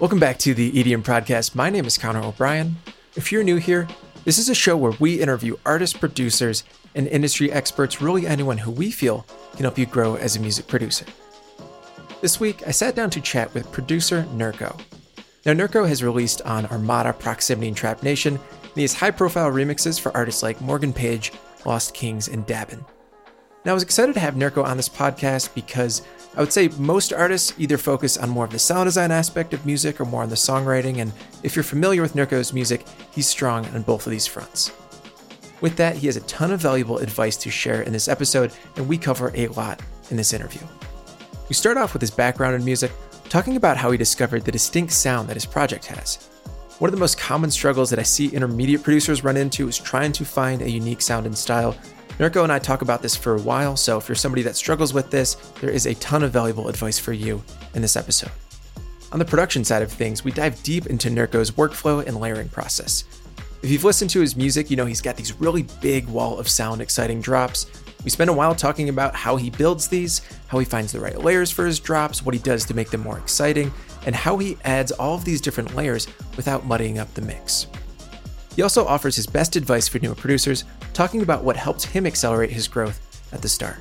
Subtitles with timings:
[0.00, 1.56] Welcome back to the EDM Prodcast.
[1.56, 2.76] My name is Connor O'Brien.
[3.16, 3.88] If you're new here,
[4.24, 6.62] this is a show where we interview artists, producers,
[6.94, 9.26] and industry experts, really anyone who we feel
[9.56, 11.04] can help you grow as a music producer.
[12.20, 14.80] This week, I sat down to chat with producer Nurko.
[15.44, 19.50] Now, Nurko has released on Armada, Proximity, and Trap Nation, and he has high profile
[19.50, 21.32] remixes for artists like Morgan Page,
[21.64, 22.84] Lost Kings, and Dabin.
[23.64, 26.02] Now, I was excited to have Nurko on this podcast because
[26.36, 29.66] I would say most artists either focus on more of the sound design aspect of
[29.66, 31.12] music or more on the songwriting, and
[31.42, 34.70] if you're familiar with Nurko's music, he's strong on both of these fronts.
[35.60, 38.88] With that, he has a ton of valuable advice to share in this episode, and
[38.88, 40.62] we cover a lot in this interview.
[41.48, 42.92] We start off with his background in music,
[43.28, 46.28] talking about how he discovered the distinct sound that his project has.
[46.78, 50.12] One of the most common struggles that I see intermediate producers run into is trying
[50.12, 51.76] to find a unique sound and style
[52.18, 54.92] Nurko and I talk about this for a while, so if you're somebody that struggles
[54.92, 58.32] with this, there is a ton of valuable advice for you in this episode.
[59.12, 63.04] On the production side of things, we dive deep into Nurko's workflow and layering process.
[63.62, 66.48] If you've listened to his music, you know he's got these really big wall of
[66.48, 67.66] sound exciting drops.
[68.02, 71.18] We spend a while talking about how he builds these, how he finds the right
[71.18, 73.72] layers for his drops, what he does to make them more exciting,
[74.06, 77.68] and how he adds all of these different layers without muddying up the mix.
[78.58, 82.50] He also offers his best advice for newer producers, talking about what helped him accelerate
[82.50, 83.76] his growth at the start.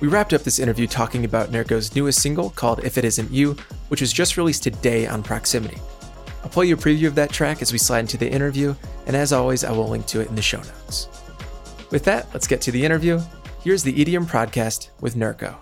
[0.00, 3.56] We wrapped up this interview talking about Nurko's newest single called If It Isn't You,
[3.86, 5.78] which was just released today on Proximity.
[6.42, 8.74] I'll play you a preview of that track as we slide into the interview,
[9.06, 11.06] and as always, I will link to it in the show notes.
[11.92, 13.20] With that, let's get to the interview.
[13.62, 15.54] Here's the EDM Prodcast with Nurko.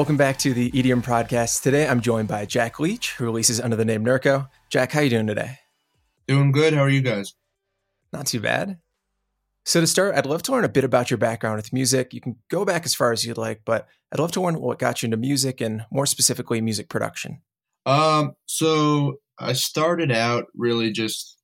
[0.00, 1.60] Welcome back to the EDM Prodcast.
[1.60, 4.48] Today I'm joined by Jack Leach, who releases under the name Nurko.
[4.70, 5.58] Jack, how you doing today?
[6.26, 6.72] Doing good.
[6.72, 7.34] How are you guys?
[8.10, 8.78] Not too bad.
[9.66, 12.14] So to start, I'd love to learn a bit about your background with music.
[12.14, 14.78] You can go back as far as you'd like, but I'd love to learn what
[14.78, 17.42] got you into music and more specifically music production.
[17.84, 21.36] Um, so I started out really just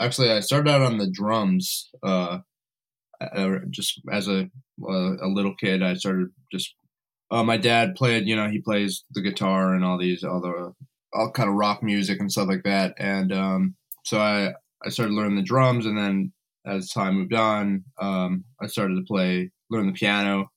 [0.00, 1.88] actually I started out on the drums.
[2.02, 2.38] Uh,
[3.20, 4.50] uh just as a
[4.82, 6.74] uh, a little kid, I started just
[7.30, 10.72] uh, my dad played, you know, he plays the guitar and all these other
[11.12, 12.94] all kind of rock music and stuff like that.
[12.98, 13.74] And um,
[14.04, 14.52] so I
[14.84, 16.32] I started learning the drums, and then
[16.66, 20.50] as time moved on, um, I started to play learn the piano.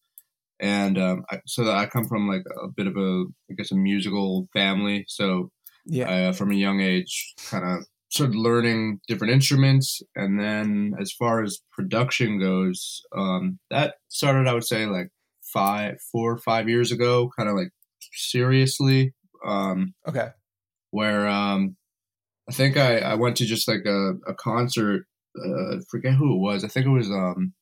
[0.60, 3.76] And um, I, so I come from like a bit of a I guess a
[3.76, 5.06] musical family.
[5.08, 5.52] So
[5.86, 10.94] yeah, I, uh, from a young age, kind of started learning different instruments and then
[11.02, 15.10] as far as production goes um, that started i would say like
[15.54, 17.70] five, four or five years ago, kind of like
[18.12, 19.14] seriously.
[19.46, 20.30] Um, okay.
[20.92, 21.76] Where um,
[22.50, 25.06] I think I, I went to just like a, a concert.
[25.38, 26.64] Uh, forget who it was.
[26.64, 27.10] I think it was.
[27.10, 27.54] Um,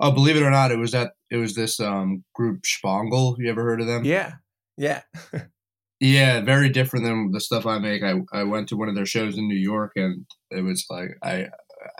[0.00, 3.36] oh, believe it or not, it was that it was this um, group Spangle.
[3.38, 4.04] You ever heard of them?
[4.04, 4.32] Yeah.
[4.76, 5.02] Yeah.
[6.00, 8.02] yeah, very different than the stuff I make.
[8.02, 11.10] I I went to one of their shows in New York, and it was like
[11.22, 11.48] I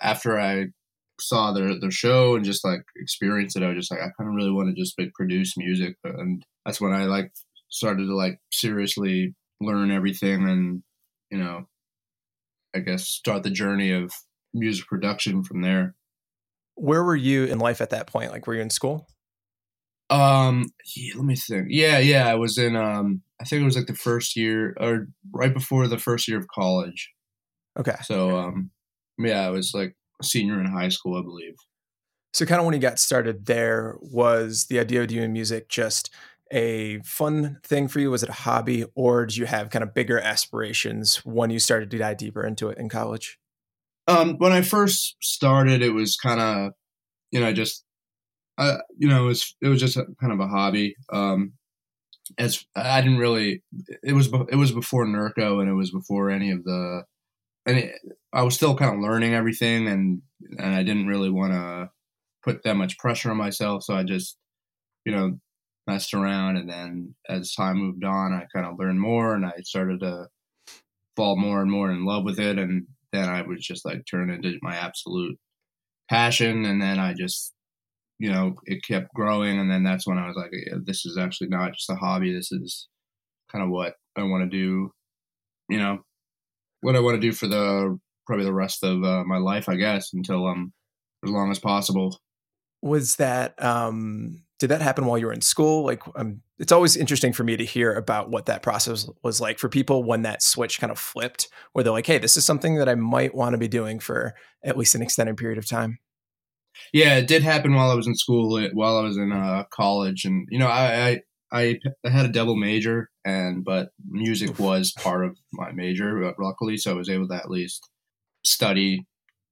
[0.00, 0.66] after I
[1.20, 4.28] saw their their show and just like experienced it, I was just like, I kind
[4.28, 7.32] of really want to just like produce music, and that's when I like
[7.70, 10.82] started to like seriously learn everything and
[11.30, 11.66] you know,
[12.74, 14.12] I guess start the journey of
[14.52, 15.94] music production from there.
[16.76, 18.30] Where were you in life at that point?
[18.30, 19.06] Like, were you in school?
[20.10, 20.66] Um,
[20.96, 21.66] yeah, let me think.
[21.70, 22.76] Yeah, yeah, I was in.
[22.76, 26.38] Um, I think it was like the first year or right before the first year
[26.38, 27.10] of college.
[27.78, 27.96] Okay.
[28.02, 28.70] So, um,
[29.18, 31.54] yeah, I was like senior in high school, I believe.
[32.32, 36.10] So, kind of when you got started there, was the idea of doing music just
[36.50, 38.10] a fun thing for you?
[38.10, 41.90] Was it a hobby, or did you have kind of bigger aspirations when you started
[41.90, 43.38] to dive deeper into it in college?
[44.06, 46.72] Um, when I first started, it was kind of,
[47.30, 47.84] you know, just,
[48.58, 50.96] uh, you know, it was it was just a, kind of a hobby.
[51.12, 51.52] Um,
[52.38, 53.62] as I didn't really,
[54.02, 57.04] it was it was before Nurko, and it was before any of the
[57.66, 57.94] it,
[58.34, 60.22] I was still kind of learning everything, and
[60.58, 61.90] and I didn't really want to
[62.44, 64.38] put that much pressure on myself, so I just,
[65.06, 65.38] you know,
[65.86, 69.54] messed around, and then as time moved on, I kind of learned more, and I
[69.64, 70.28] started to
[71.16, 74.30] fall more and more in love with it, and then I was just like turn
[74.30, 75.38] into my absolute
[76.10, 77.54] passion, and then I just,
[78.18, 80.52] you know, it kept growing, and then that's when I was like,
[80.84, 82.88] this is actually not just a hobby, this is
[83.52, 84.90] kind of what I want to do
[85.70, 86.00] you know,
[86.82, 89.76] what I want to do for the probably the rest of uh, my life, I
[89.76, 90.72] guess, until um
[91.24, 92.20] as long as possible.
[92.82, 95.84] Was that um did that happen while you were in school?
[95.84, 99.58] Like, um, it's always interesting for me to hear about what that process was like
[99.58, 102.76] for people when that switch kind of flipped, where they're like, "Hey, this is something
[102.76, 105.98] that I might want to be doing for at least an extended period of time."
[106.92, 110.24] Yeah, it did happen while I was in school, while I was in uh, college,
[110.24, 111.20] and you know, I,
[111.52, 116.76] I I had a double major, and but music was part of my major, luckily,
[116.76, 117.88] so I was able to at least
[118.44, 119.06] study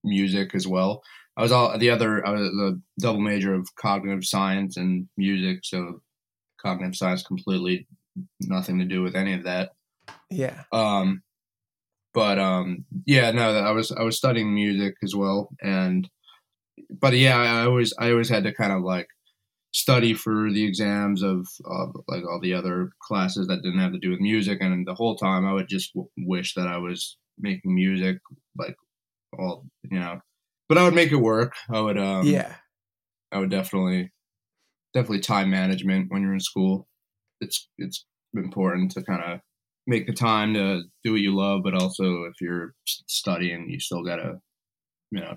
[0.05, 1.03] music as well.
[1.37, 2.27] I was all the other.
[2.27, 6.03] I was a double major of cognitive science and music, so
[6.61, 7.87] cognitive science completely
[8.41, 9.71] nothing to do with any of that.
[10.31, 10.65] Yeah.
[10.73, 11.23] Um,
[12.15, 16.09] but um, yeah, no, I was I was studying music as well, and
[16.91, 19.07] but yeah, I always I always had to kind of like
[19.75, 23.99] study for the exams of, of like all the other classes that didn't have to
[23.99, 27.17] do with music, and the whole time I would just w- wish that I was
[27.43, 28.19] making music
[28.57, 28.77] like
[29.39, 30.21] all you know
[30.73, 31.53] but I would make it work.
[31.71, 32.55] I would, um, yeah,
[33.31, 34.11] I would definitely,
[34.95, 36.89] definitely time management when you're in school.
[37.43, 39.41] It's it's important to kind of
[39.87, 44.03] make the time to do what you love, but also if you're studying, you still
[44.03, 44.41] gotta,
[45.11, 45.37] you know,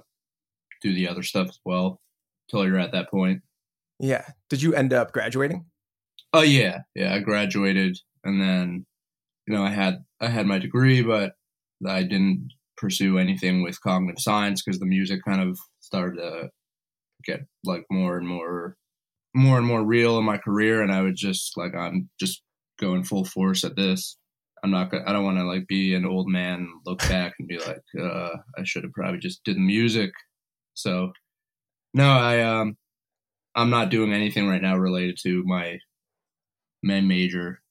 [0.82, 2.00] do the other stuff as well
[2.48, 3.42] until you're at that point.
[4.00, 4.24] Yeah.
[4.50, 5.66] Did you end up graduating?
[6.32, 7.14] Oh yeah, yeah.
[7.14, 8.86] I graduated, and then,
[9.48, 11.34] you know, I had I had my degree, but
[11.88, 16.50] I didn't pursue anything with cognitive science because the music kind of started to
[17.24, 18.76] get like more and more
[19.34, 22.42] more and more real in my career and i would just like i'm just
[22.80, 24.18] going full force at this.
[24.64, 27.48] I'm not gonna i don't want to like be an old man look back and
[27.48, 30.12] be like uh i should have probably just did the music.
[30.74, 31.12] So
[31.94, 32.76] no i um
[33.56, 35.78] i'm not doing anything right now related to my
[36.84, 37.62] main major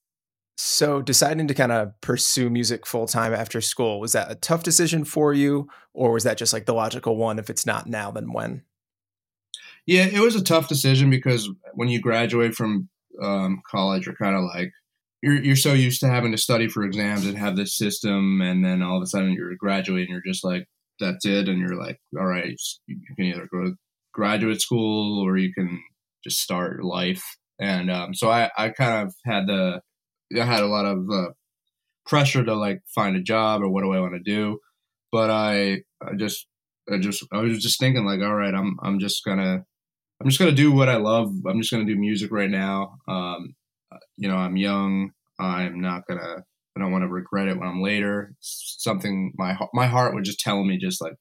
[0.56, 4.62] so, deciding to kind of pursue music full time after school, was that a tough
[4.62, 5.68] decision for you?
[5.92, 7.38] Or was that just like the logical one?
[7.38, 8.62] If it's not now, then when?
[9.86, 12.88] Yeah, it was a tough decision because when you graduate from
[13.20, 14.70] um, college, you're kind of like,
[15.22, 18.40] you're, you're so used to having to study for exams and have this system.
[18.40, 20.66] And then all of a sudden you're graduating, you're just like,
[21.00, 21.48] that's it.
[21.48, 22.54] And you're like, all right,
[22.86, 23.74] you can either go to
[24.12, 25.82] graduate school or you can
[26.22, 27.22] just start your life.
[27.58, 29.80] And um, so I, I kind of had the,
[30.38, 31.30] I had a lot of uh,
[32.06, 34.58] pressure to like find a job or what do I want to do.
[35.12, 36.46] But I, I just,
[36.92, 39.64] I just, I was just thinking like, all right, I'm, I'm just gonna,
[40.20, 41.32] I'm just gonna do what I love.
[41.46, 42.96] I'm just gonna do music right now.
[43.08, 43.54] Um,
[44.16, 45.10] you know, I'm young.
[45.38, 46.44] I'm not gonna,
[46.76, 48.34] I don't want to regret it when I'm later.
[48.40, 51.14] something my my heart would just tell me, just like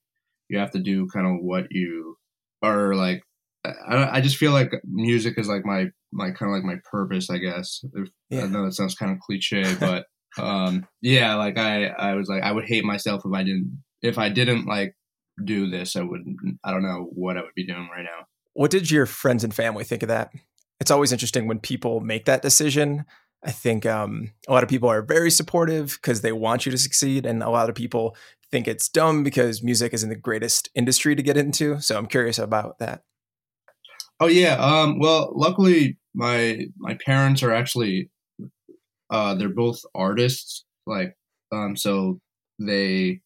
[0.50, 2.18] you have to do kind of what you
[2.62, 3.24] are like.
[3.66, 7.30] I, I just feel like music is like my my kind of like my purpose,
[7.30, 7.83] I guess.
[7.94, 8.44] If, yeah.
[8.44, 10.06] I know that sounds kind of cliche, but
[10.38, 14.18] um, yeah, like I, I was like, I would hate myself if I didn't, if
[14.18, 14.95] I didn't like
[15.44, 16.21] do this, I would,
[16.63, 18.25] I don't know what I would be doing right now.
[18.54, 20.31] What did your friends and family think of that?
[20.80, 23.06] It's always interesting when people make that decision.
[23.45, 26.77] I think um, a lot of people are very supportive because they want you to
[26.77, 28.16] succeed, and a lot of people
[28.51, 31.80] think it's dumb because music isn't the greatest industry to get into.
[31.81, 33.01] So I'm curious about that.
[34.19, 34.56] Oh yeah.
[34.56, 38.10] Um, well, luckily my my parents are actually
[39.10, 40.66] uh, they're both artists.
[40.86, 41.16] Like,
[41.52, 42.20] um, so
[42.60, 43.22] they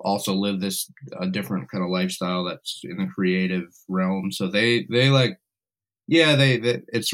[0.00, 4.30] also live this a different kind of lifestyle that's in the creative realm.
[4.30, 5.38] So they they like,
[6.06, 7.12] yeah, they, they it's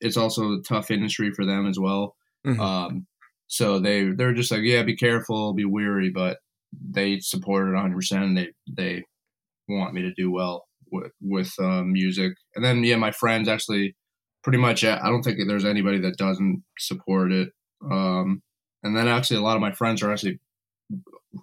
[0.00, 2.14] it's also a tough industry for them as well.
[2.46, 2.60] Mm-hmm.
[2.60, 3.06] Um,
[3.48, 6.38] so they they're just like, yeah, be careful, be weary, but
[6.90, 7.94] they support it 100.
[7.94, 9.04] percent They they
[9.68, 13.96] want me to do well with with uh, music, and then yeah, my friends actually
[14.46, 17.48] pretty much I don't think there's anybody that doesn't support it.
[17.90, 18.44] Um,
[18.84, 20.38] and then actually a lot of my friends are actually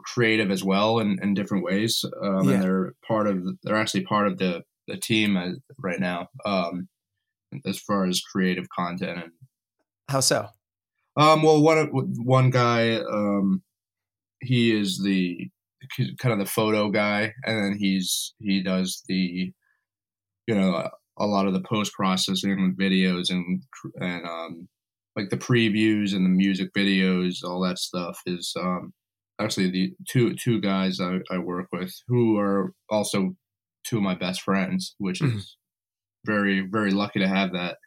[0.05, 2.05] creative as well in, in different ways.
[2.23, 2.53] Um, yeah.
[2.53, 6.29] and they're part of, they're actually part of the, the team as, right now.
[6.45, 6.87] Um,
[7.65, 9.31] as far as creative content and
[10.07, 10.47] how so?
[11.17, 11.87] Um, well, one,
[12.23, 13.63] one guy, um,
[14.39, 15.49] he is the
[16.19, 19.51] kind of the photo guy and then he's, he does the,
[20.47, 23.61] you know, a lot of the post processing videos and
[23.99, 24.67] and um,
[25.15, 28.93] like the previews and the music videos, all that stuff is um,
[29.39, 33.35] actually the two two guys I, I, work with who are also
[33.85, 35.37] two of my best friends, which mm-hmm.
[35.37, 35.57] is
[36.25, 37.77] very very lucky to have that.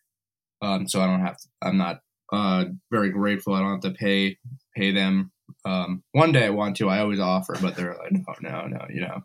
[0.63, 1.99] Um, so I don't have to, I'm not
[2.33, 3.55] uh, very grateful.
[3.55, 4.39] I don't have to pay
[4.77, 5.33] pay them.
[5.65, 6.89] Um, one day I want to.
[6.89, 9.23] I always offer, but they're like, no, no, no, you know.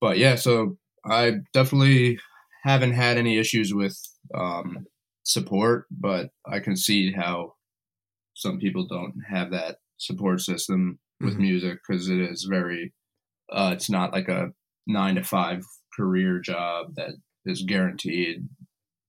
[0.00, 2.18] But yeah, so I definitely
[2.62, 3.98] haven't had any issues with
[4.34, 4.86] um,
[5.24, 7.54] support, but I can see how
[8.34, 11.42] some people don't have that support system with mm-hmm.
[11.42, 12.92] music because it is very
[13.52, 14.48] uh, it's not like a
[14.86, 15.62] nine to five
[15.96, 17.10] career job that
[17.44, 18.48] is guaranteed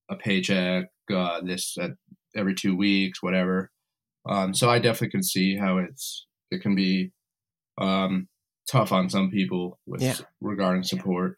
[0.10, 1.92] a paycheck uh, this at
[2.36, 3.72] every two weeks whatever
[4.30, 7.12] um, so i definitely can see how it's it can be
[7.80, 8.28] um,
[8.70, 10.16] tough on some people with yeah.
[10.42, 11.36] regarding support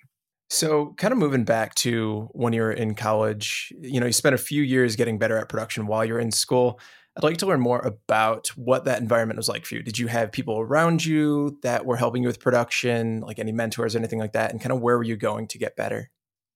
[0.50, 4.36] so, kind of moving back to when you were in college, you know, you spent
[4.36, 6.80] a few years getting better at production while you're in school.
[7.18, 9.84] I'd like to learn more about what that environment was like for you.
[9.84, 13.96] Did you have people around you that were helping you with production, like any mentors
[13.96, 14.52] or anything like that?
[14.52, 16.12] And kind of where were you going to get better?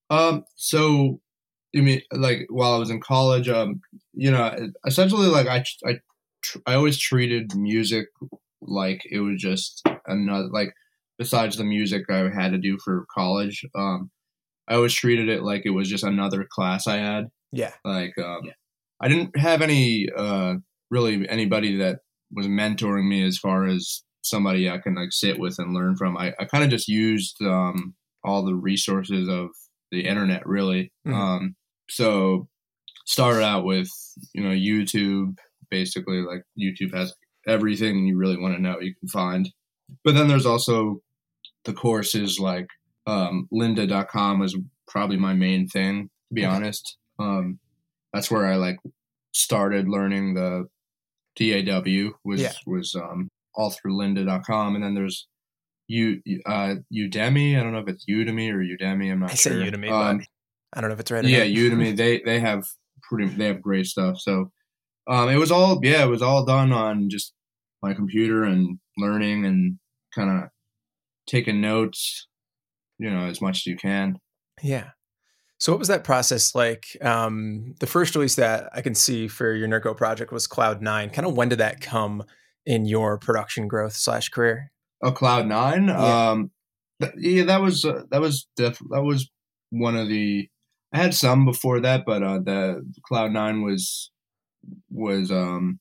[0.10, 1.22] Um, so
[1.72, 3.80] you mean like while I was in college, um,
[4.14, 4.54] you know,
[4.86, 6.00] essentially like I, I,
[6.66, 8.08] I always treated music
[8.62, 10.74] like it was just another, like
[11.20, 14.10] besides the music I had to do for college, um,
[14.68, 17.26] I always treated it like it was just another class I had.
[17.52, 17.74] Yeah.
[17.84, 18.54] Like, um, yeah.
[19.02, 20.56] I didn't have any uh,
[20.90, 22.00] really anybody that
[22.32, 26.18] was mentoring me as far as somebody I can like sit with and learn from.
[26.18, 29.50] I, I kind of just used um, all the resources of
[29.92, 30.92] the internet really.
[31.08, 31.14] Mm-hmm.
[31.14, 31.56] Um,
[31.90, 32.48] so
[33.06, 33.90] started out with
[34.34, 35.38] you know YouTube,
[35.70, 37.14] basically like YouTube has
[37.48, 39.50] everything you really want to know you can find.
[40.04, 41.02] But then there's also
[41.66, 42.68] the courses like
[43.08, 46.56] um, lynda.com was probably my main thing to be okay.
[46.56, 46.98] honest.
[47.20, 47.60] Um,
[48.14, 48.78] that's where I like
[49.34, 50.68] started learning the
[51.36, 52.52] DAW was yeah.
[52.66, 55.28] was um, all through lynda.com and then there's
[55.88, 57.60] you uh, Udemy.
[57.60, 59.12] I don't know if it's Udemy or Udemy.
[59.12, 59.54] I'm not I sure.
[59.54, 60.22] say Udemy, um,
[60.74, 61.26] I don't know if it's right.
[61.26, 61.96] Yeah, Udemy.
[61.98, 62.66] They they have
[63.02, 64.20] pretty they have great stuff.
[64.20, 64.52] So
[65.08, 67.34] um, it was all yeah, it was all done on just
[67.82, 69.80] my computer and learning and
[70.14, 70.50] kind of
[71.30, 72.28] taking notes,
[72.98, 74.18] you know, as much as you can.
[74.62, 74.90] Yeah.
[75.60, 76.86] So what was that process like?
[77.02, 81.10] Um, the first release that I can see for your Nurko project was Cloud Nine.
[81.10, 82.24] Kind of when did that come
[82.66, 84.72] in your production growth slash career?
[85.04, 85.88] Oh, Cloud Nine.
[85.88, 86.30] Yeah.
[86.30, 86.52] Um,
[87.02, 89.30] th- yeah, that was uh, that was def- that was
[89.70, 90.50] one of the.
[90.94, 94.12] I had some before that, but uh, the Cloud Nine was
[94.90, 95.80] was um,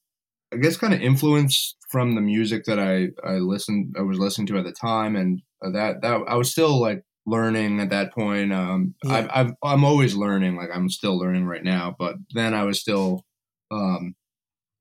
[0.52, 4.47] I guess kind of influenced from the music that I I listened I was listening
[4.49, 8.52] to at the time, and that that I was still like learning at that point.
[8.52, 9.14] Um, yeah.
[9.14, 11.95] I've, I've I'm always learning, like I'm still learning right now.
[11.99, 13.25] But then I was still,
[13.71, 14.14] um,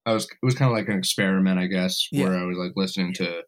[0.05, 2.23] I was it was kind of like an experiment, I guess, yeah.
[2.23, 3.43] where I was like listening to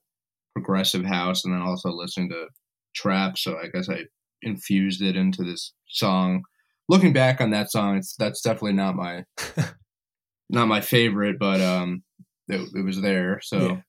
[0.53, 2.47] progressive house and then also listening to
[2.93, 3.37] trap.
[3.37, 4.03] So I guess I
[4.41, 6.43] infused it into this song.
[6.89, 9.23] Looking back on that song, it's that's definitely not my
[10.49, 12.03] not my favorite, but um,
[12.49, 13.39] it, it was there.
[13.41, 13.81] So,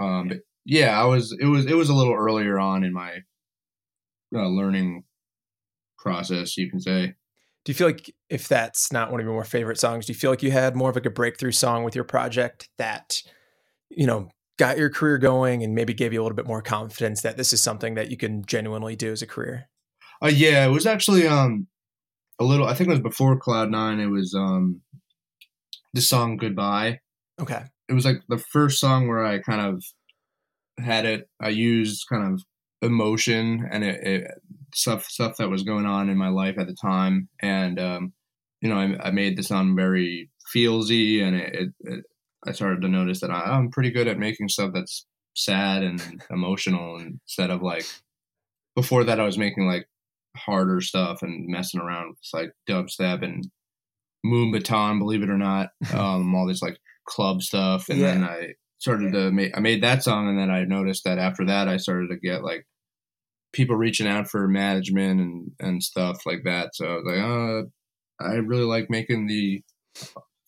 [0.00, 0.06] yeah.
[0.06, 0.32] um,
[0.64, 1.36] yeah, I was.
[1.38, 1.66] It was.
[1.66, 3.18] It was a little earlier on in my
[4.34, 5.04] uh, learning
[5.98, 7.14] process, you can say.
[7.64, 10.18] Do you feel like if that's not one of your more favorite songs, do you
[10.18, 13.22] feel like you had more of like a breakthrough song with your project that,
[13.88, 14.28] you know,
[14.58, 17.54] got your career going and maybe gave you a little bit more confidence that this
[17.54, 19.68] is something that you can genuinely do as a career?
[20.22, 21.66] Uh, yeah, it was actually um
[22.38, 22.66] a little.
[22.66, 23.98] I think it was before Cloud Nine.
[23.98, 24.82] It was um
[25.94, 27.00] the song Goodbye.
[27.40, 27.62] Okay.
[27.88, 29.84] It was like the first song where I kind of
[30.78, 31.28] had it.
[31.40, 32.42] I used kind of
[32.82, 34.30] emotion and it, it,
[34.74, 38.12] stuff stuff that was going on in my life at the time, and um,
[38.60, 42.04] you know, I, I, made the song very feelsy, and it, it,
[42.46, 46.22] I started to notice that I, am pretty good at making stuff that's sad and
[46.30, 47.86] emotional, instead of like
[48.74, 49.86] before that I was making like
[50.36, 53.48] harder stuff and messing around with like dubstep and
[54.26, 58.06] Moombahton, believe it or not, um, all this like club stuff, and yeah.
[58.06, 61.44] then I started to make I made that song, and then I noticed that after
[61.46, 62.66] that I started to get like
[63.52, 66.70] people reaching out for management and and stuff like that.
[66.74, 69.62] So I was like, uh, I really like making the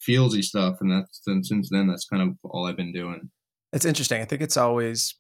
[0.07, 3.31] feelsy stuff, and that's and since then that's kind of all I've been doing.
[3.73, 4.23] It's interesting.
[4.23, 5.15] I think it's always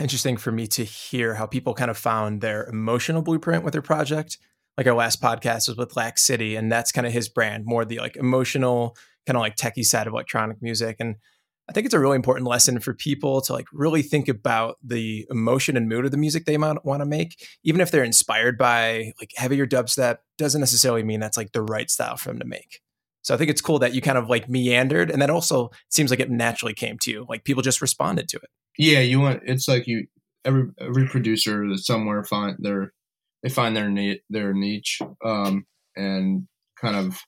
[0.00, 3.82] interesting for me to hear how people kind of found their emotional blueprint with their
[3.82, 4.38] project
[4.76, 7.98] like our last podcast was with Laxcity, and that's kind of his brand, more the
[7.98, 10.96] like emotional, kind of like techie side of electronic music.
[11.00, 11.16] And
[11.68, 15.26] I think it's a really important lesson for people to like really think about the
[15.30, 18.58] emotion and mood of the music they might want to make, even if they're inspired
[18.58, 22.44] by like heavier dubstep, doesn't necessarily mean that's like the right style for them to
[22.44, 22.80] make.
[23.22, 26.10] So I think it's cool that you kind of like meandered, and that also seems
[26.10, 27.24] like it naturally came to you.
[27.26, 28.50] Like people just responded to it.
[28.76, 30.06] Yeah, you want it's like you
[30.44, 32.92] every every producer that somewhere find their
[33.42, 35.64] they find their their niche um,
[35.96, 36.46] and
[36.78, 37.18] kind of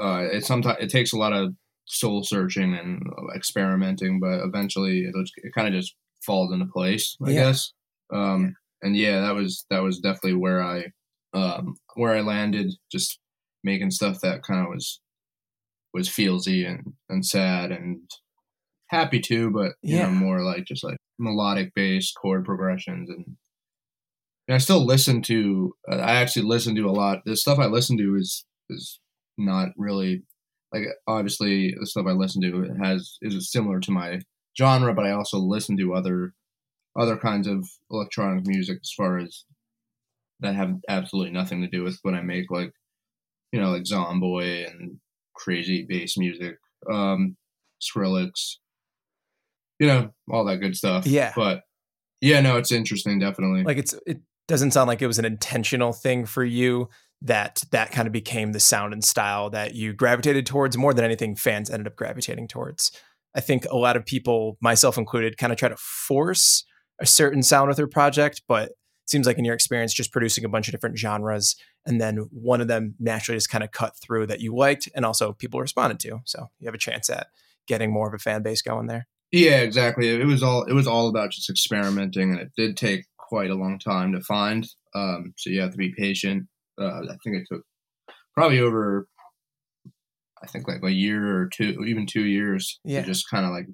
[0.00, 1.54] uh, it sometimes it takes a lot of
[1.86, 3.02] soul searching and
[3.34, 5.94] experimenting, but eventually it, it kind of just
[6.24, 7.40] falls into place, I yeah.
[7.44, 7.72] guess.
[8.12, 10.86] Um, and yeah, that was that was definitely where I
[11.34, 13.18] um, where I landed, just
[13.64, 15.00] making stuff that kind of was
[15.92, 18.00] was feelsy and and sad and
[18.88, 20.06] happy too, but you Yeah.
[20.06, 23.24] know, more like just like melodic based chord progressions and.
[24.48, 25.74] and I still listen to.
[25.90, 27.20] Uh, I actually listen to a lot.
[27.24, 29.00] The stuff I listen to is is
[29.38, 30.22] not really
[30.72, 34.20] like obviously the stuff I listen to has is similar to my
[34.56, 36.34] genre, but I also listen to other
[36.98, 39.44] other kinds of electronic music as far as
[40.40, 42.72] that have absolutely nothing to do with what I make, like
[43.52, 44.98] you know, like Zomboy and
[45.34, 46.56] crazy bass music,
[46.90, 47.36] um,
[47.82, 48.56] Skrillex,
[49.78, 51.06] you know, all that good stuff.
[51.06, 51.32] Yeah.
[51.34, 51.62] but
[52.20, 53.64] yeah, no, it's interesting, definitely.
[53.64, 56.88] Like it's it doesn't sound like it was an intentional thing for you
[57.22, 61.04] that that kind of became the sound and style that you gravitated towards more than
[61.04, 62.92] anything fans ended up gravitating towards.
[63.34, 66.64] I think a lot of people, myself included, kind of try to force
[67.00, 70.44] a certain sound with their project, but it seems like in your experience just producing
[70.44, 73.96] a bunch of different genres and then one of them naturally just kind of cut
[73.96, 76.20] through that you liked and also people responded to.
[76.24, 77.28] So you have a chance at
[77.66, 79.06] getting more of a fan base going there.
[79.32, 80.08] Yeah, exactly.
[80.08, 83.54] It was all it was all about just experimenting, and it did take quite a
[83.54, 84.66] long time to find.
[84.92, 86.48] Um, so you have to be patient.
[86.80, 87.62] Uh, I think it took
[88.34, 89.06] probably over,
[90.42, 93.00] I think like a year or two, even two years Yeah.
[93.02, 93.66] to just kind of like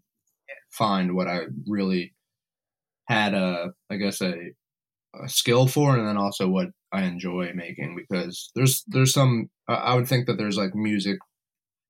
[0.73, 2.15] find what I really
[3.09, 4.35] had a, I guess a,
[5.23, 7.97] a skill for, and then also what I enjoy making.
[7.97, 11.19] Because there's there's some I- would think that there's like music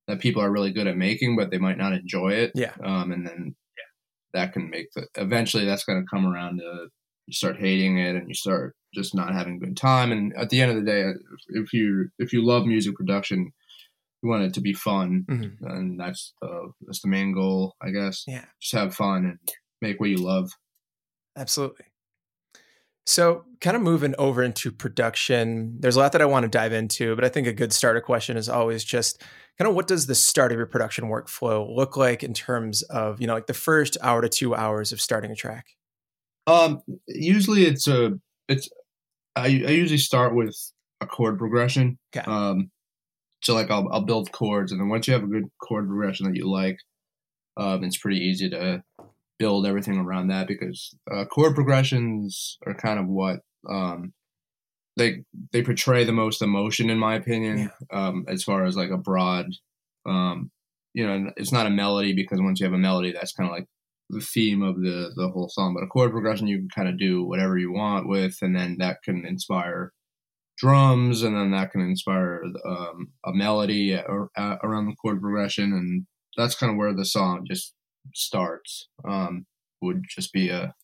[0.09, 2.53] that people are really good at making, but they might not enjoy it.
[2.55, 2.75] Yeah.
[2.85, 4.41] Um, and then yeah.
[4.41, 6.89] that can make the eventually that's going to come around to
[7.27, 10.11] you start hating it and you start just not having a good time.
[10.11, 11.13] And at the end of the day,
[11.51, 13.53] if you if you love music production,
[14.23, 15.57] you want it to be fun, Mhm.
[15.61, 18.25] and that's the that's the main goal, I guess.
[18.27, 18.47] Yeah.
[18.61, 19.39] Just have fun and
[19.81, 20.51] make what you love.
[21.37, 21.85] Absolutely.
[23.09, 26.73] So, kind of moving over into production, there's a lot that I want to dive
[26.73, 29.23] into, but I think a good starter question is always just
[29.59, 33.21] kind of what does the start of your production workflow look like in terms of,
[33.21, 35.67] you know, like the first hour to two hours of starting a track?
[36.49, 38.69] Um, usually it's a it's
[39.37, 40.57] I, I usually start with
[41.01, 41.99] a chord progression.
[42.17, 42.29] Okay.
[42.29, 42.71] Um,
[43.43, 46.27] so like I'll I'll build chords, and then once you have a good chord progression
[46.27, 46.79] that you like,
[47.57, 48.83] um, it's pretty easy to
[49.39, 54.15] build everything around that because uh, chord progressions are kind of what um
[54.97, 55.23] they
[55.53, 57.71] they portray the most emotion in my opinion.
[57.93, 59.47] Um, as far as like a broad,
[60.07, 60.51] um,
[60.95, 63.55] you know, it's not a melody because once you have a melody, that's kind of
[63.55, 63.67] like
[64.11, 65.75] the theme of the the whole song.
[65.75, 68.77] But a chord progression, you can kind of do whatever you want with, and then
[68.79, 69.93] that can inspire
[70.59, 76.55] drums, and then that can inspire um, a melody around the chord progression, and that's
[76.55, 77.75] kind of where the song just
[78.15, 78.89] starts.
[79.07, 79.47] Um,
[79.83, 80.75] would just be a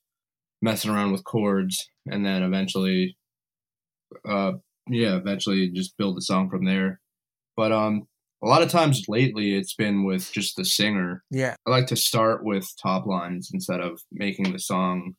[0.60, 3.16] messing around with chords, and then eventually,
[4.28, 4.52] uh,
[4.88, 7.00] yeah, eventually just build the song from there.
[7.56, 8.02] But um,
[8.42, 11.22] a lot of times lately, it's been with just the singer.
[11.30, 11.54] Yeah.
[11.66, 15.14] I like to start with top lines instead of making the song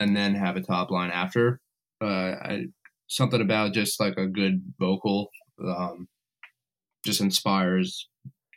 [0.00, 1.60] and then have a top line after.
[2.00, 2.66] Uh, I,
[3.06, 5.30] something about just like a good vocal
[5.64, 6.08] um,
[7.04, 8.08] just inspires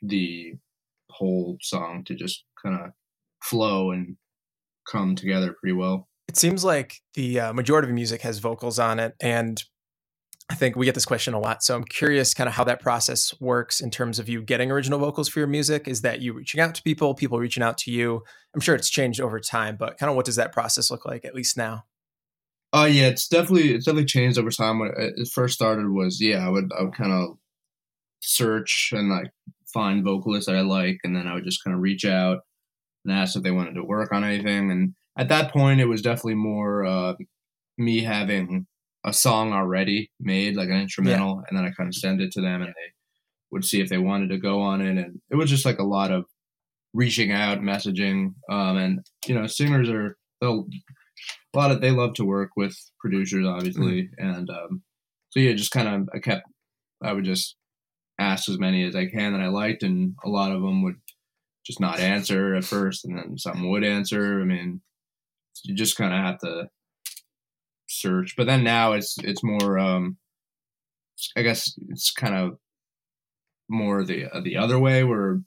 [0.01, 0.53] the
[1.09, 2.91] whole song to just kind of
[3.43, 4.17] flow and
[4.89, 6.07] come together pretty well.
[6.27, 9.15] It seems like the uh, majority of music has vocals on it.
[9.19, 9.63] And
[10.51, 11.63] I think we get this question a lot.
[11.63, 14.99] So I'm curious kind of how that process works in terms of you getting original
[14.99, 15.87] vocals for your music.
[15.87, 18.21] Is that you reaching out to people, people reaching out to you?
[18.53, 21.23] I'm sure it's changed over time, but kind of what does that process look like,
[21.23, 21.85] at least now?
[22.73, 24.79] Oh uh, yeah, it's definitely it's definitely changed over time.
[24.79, 27.37] When it first started, was yeah, I would I would kind of
[28.19, 29.31] search and like
[29.73, 32.39] find vocalists that I like, and then I would just kind of reach out
[33.05, 34.69] and ask if they wanted to work on anything.
[34.69, 37.13] And at that point, it was definitely more uh,
[37.77, 38.67] me having
[39.03, 41.43] a song already made, like an instrumental, yeah.
[41.49, 42.93] and then I kind of send it to them, and they
[43.51, 44.97] would see if they wanted to go on it.
[44.97, 46.25] And it was just like a lot of
[46.93, 50.67] reaching out, messaging, um, and you know, singers are they'll
[51.53, 54.27] a lot of they love to work with producers, obviously, mm-hmm.
[54.27, 54.81] and um,
[55.29, 56.43] so yeah, just kind of I kept
[57.03, 57.55] I would just
[58.19, 60.97] ask as many as I can that I liked, and a lot of them would
[61.65, 64.41] just not answer at first, and then some would answer.
[64.41, 64.81] I mean,
[65.63, 66.69] you just kind of have to
[67.91, 68.35] search.
[68.37, 70.17] But then now it's it's more, um,
[71.35, 72.57] I guess it's kind of
[73.69, 75.41] more the uh, the other way where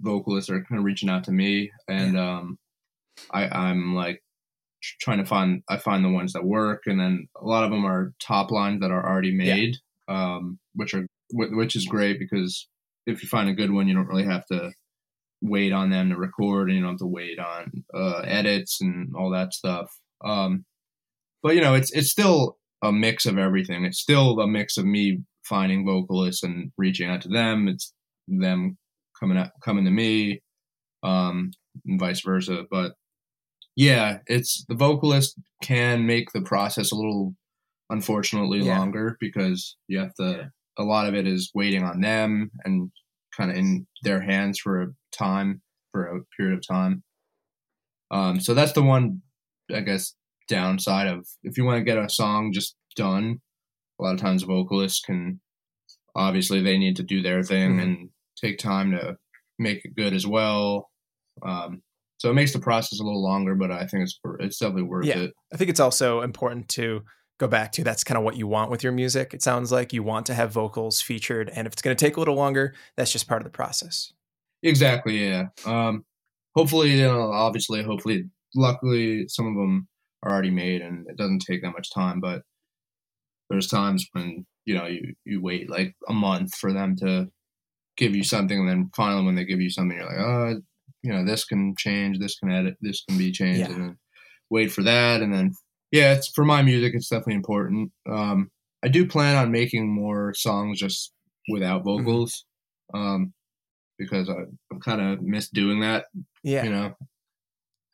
[0.00, 2.38] vocalists are kind of reaching out to me, and yeah.
[2.38, 2.58] um,
[3.30, 4.22] I I'm like
[5.00, 7.84] trying to find I find the ones that work, and then a lot of them
[7.84, 9.76] are top lines that are already made,
[10.08, 10.34] yeah.
[10.36, 12.68] um, which are which is great because
[13.06, 14.72] if you find a good one, you don't really have to
[15.42, 19.14] wait on them to record, and you don't have to wait on uh, edits and
[19.16, 19.90] all that stuff.
[20.24, 20.64] Um,
[21.42, 23.84] but you know, it's it's still a mix of everything.
[23.84, 27.68] It's still a mix of me finding vocalists and reaching out to them.
[27.68, 27.92] It's
[28.28, 28.78] them
[29.18, 30.42] coming out coming to me.
[31.02, 31.50] Um,
[31.86, 32.64] and vice versa.
[32.70, 32.92] But
[33.76, 37.34] yeah, it's the vocalist can make the process a little
[37.90, 38.78] unfortunately Yeah.
[38.78, 42.90] longer because you have to a lot of it is waiting on them and
[43.36, 45.60] kind of in their hands for a time
[45.92, 47.02] for a period of time.
[48.10, 49.22] Um, so that's the one,
[49.74, 50.14] I guess,
[50.50, 53.40] downside of if you want to get a song just done.
[53.98, 55.40] A lot of times, vocalists can
[56.14, 57.82] obviously they need to do their thing Mhm.
[57.82, 59.16] and take time to
[59.58, 60.90] make it good as well.
[61.42, 61.82] Um,
[62.18, 65.06] so it makes the process a little longer, but I think it's it's definitely worth
[65.06, 65.18] Yeah.
[65.18, 65.32] it.
[65.52, 67.02] I think it's also important to
[67.38, 69.32] go back to that's kind of what you want with your music.
[69.32, 72.16] It sounds like you want to have vocals featured, and if it's going to take
[72.16, 74.12] a little longer, that's just part of the process.
[74.62, 75.24] Exactly.
[75.26, 75.48] Yeah.
[75.64, 76.04] Um,
[76.54, 79.88] hopefully, you know, obviously, hopefully, luckily, some of them
[80.22, 82.20] are already made, and it doesn't take that much time.
[82.20, 82.42] But
[83.48, 87.30] there's times when you know you you wait like a month for them to
[87.96, 90.60] give you something, and then finally, when they give you something, you're like, oh,
[91.02, 93.66] you know, this can change, this can edit, this can be changed, Yeah.
[93.72, 93.98] and then
[94.50, 95.52] wait for that, and then
[95.92, 96.92] yeah, it's for my music.
[96.94, 97.90] It's definitely important.
[98.08, 98.50] Um,
[98.82, 101.12] I do plan on making more songs just
[101.48, 102.04] without Mm-hmm.
[102.04, 102.44] vocals.
[102.94, 103.32] Um,
[103.98, 106.06] because I, I'm kind of miss doing that.
[106.42, 106.64] Yeah.
[106.64, 106.94] You know,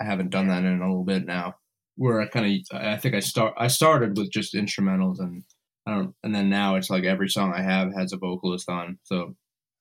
[0.00, 1.56] I haven't done that in a little bit now.
[1.96, 5.42] Where I kind of, I think I start, I started with just instrumentals, and
[5.86, 8.98] I don't, and then now it's like every song I have has a vocalist on.
[9.04, 9.34] So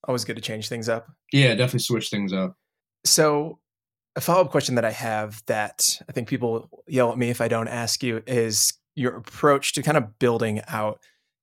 [0.07, 1.07] Always good to change things up.
[1.33, 2.55] yeah, definitely switch things up.
[3.05, 3.59] So,
[4.15, 7.41] a follow up question that I have that I think people yell at me if
[7.41, 10.99] I don't ask you is your approach to kind of building out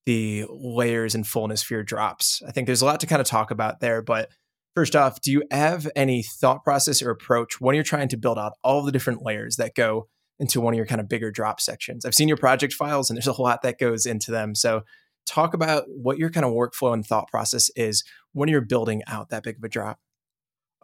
[0.06, 2.40] the layers and fullness for your drops.
[2.48, 4.30] I think there's a lot to kind of talk about there, but
[4.74, 8.38] first off, do you have any thought process or approach when you're trying to build
[8.38, 11.60] out all the different layers that go into one of your kind of bigger drop
[11.60, 12.04] sections?
[12.04, 14.54] I've seen your project files and there's a lot that goes into them.
[14.54, 14.82] So,
[15.24, 19.28] talk about what your kind of workflow and thought process is when you're building out
[19.28, 20.00] that big of a drop.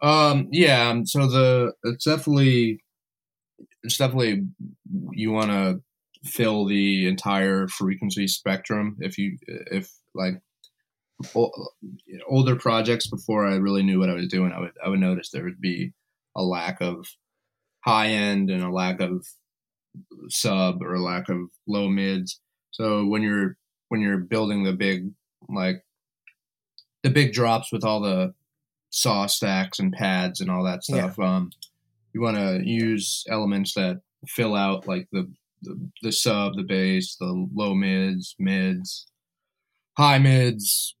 [0.01, 0.89] Um, yeah.
[0.89, 2.83] um, So the it's definitely
[3.83, 4.45] it's definitely
[5.11, 5.81] you want to
[6.23, 8.97] fill the entire frequency spectrum.
[8.99, 10.41] If you if like
[12.27, 15.29] older projects before I really knew what I was doing, I would I would notice
[15.29, 15.93] there would be
[16.35, 17.07] a lack of
[17.81, 19.25] high end and a lack of
[20.29, 21.37] sub or a lack of
[21.67, 22.39] low mids.
[22.71, 23.57] So when you're
[23.89, 25.11] when you're building the big
[25.49, 25.83] like
[27.03, 28.33] the big drops with all the
[28.91, 31.09] saw stacks and pads and all that Yeah.
[31.11, 31.51] stuff, um,
[32.13, 37.15] you want to use elements that fill out like the, the the sub, the bass,
[37.15, 39.07] the low mids, mids,
[39.97, 40.95] high mids,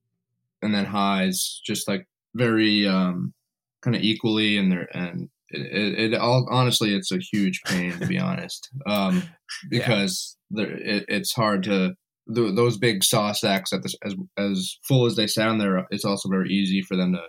[0.61, 3.33] and then highs, just like very um,
[3.81, 7.93] kind of equally, and there and it, it, it all honestly, it's a huge pain
[7.99, 9.23] to be honest, um,
[9.71, 9.79] Yeah.
[9.79, 11.93] because there it, it's hard to
[12.33, 15.85] th- those big saw stacks at as as full as they sound there.
[15.91, 17.21] It's also very easy for them to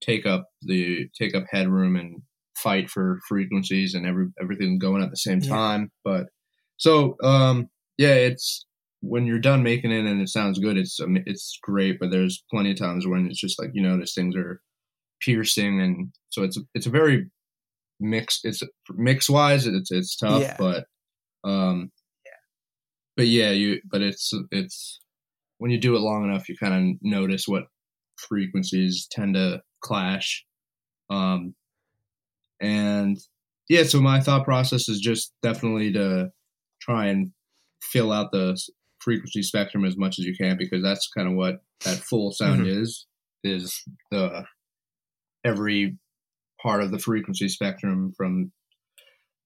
[0.00, 2.22] take up the take up headroom and
[2.58, 5.48] fight for frequencies and every everything going at the same Yeah.
[5.50, 5.92] time.
[6.04, 6.26] But
[6.76, 8.66] so um yeah, it's
[9.00, 11.98] when you're done making it and it sounds good, it's um, it's great.
[12.00, 14.60] But there's plenty of times when it's just like you notice things are
[15.20, 17.26] piercing, and so it's it's a very
[18.00, 18.44] mixed.
[18.44, 20.56] It's mix wise, it's it's tough, Yeah.
[20.58, 20.86] but
[21.44, 21.90] um,
[22.24, 22.32] yeah.
[23.16, 25.00] but yeah, you but it's it's
[25.58, 27.64] when you do it long enough, you kind of notice what
[28.16, 30.44] frequencies tend to clash.
[31.10, 31.54] Um,
[32.60, 33.18] and
[33.68, 36.30] yeah, so my thought process is just definitely to
[36.80, 37.32] try and
[37.82, 38.58] fill out the
[39.00, 42.62] frequency spectrum as much as you can because that's kind of what that full sound
[42.62, 42.80] Mhm.
[42.82, 43.06] is
[43.42, 44.44] is the
[45.44, 45.98] every
[46.64, 48.50] part of the frequency spectrum from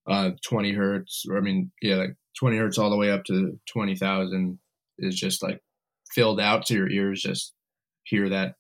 [0.09, 3.59] uh 20 hertz or i mean yeah like 20 hertz all the way up to
[3.73, 4.59] 20000
[4.99, 5.61] is just like
[6.15, 7.53] filled out to your ears just
[8.05, 8.55] hear that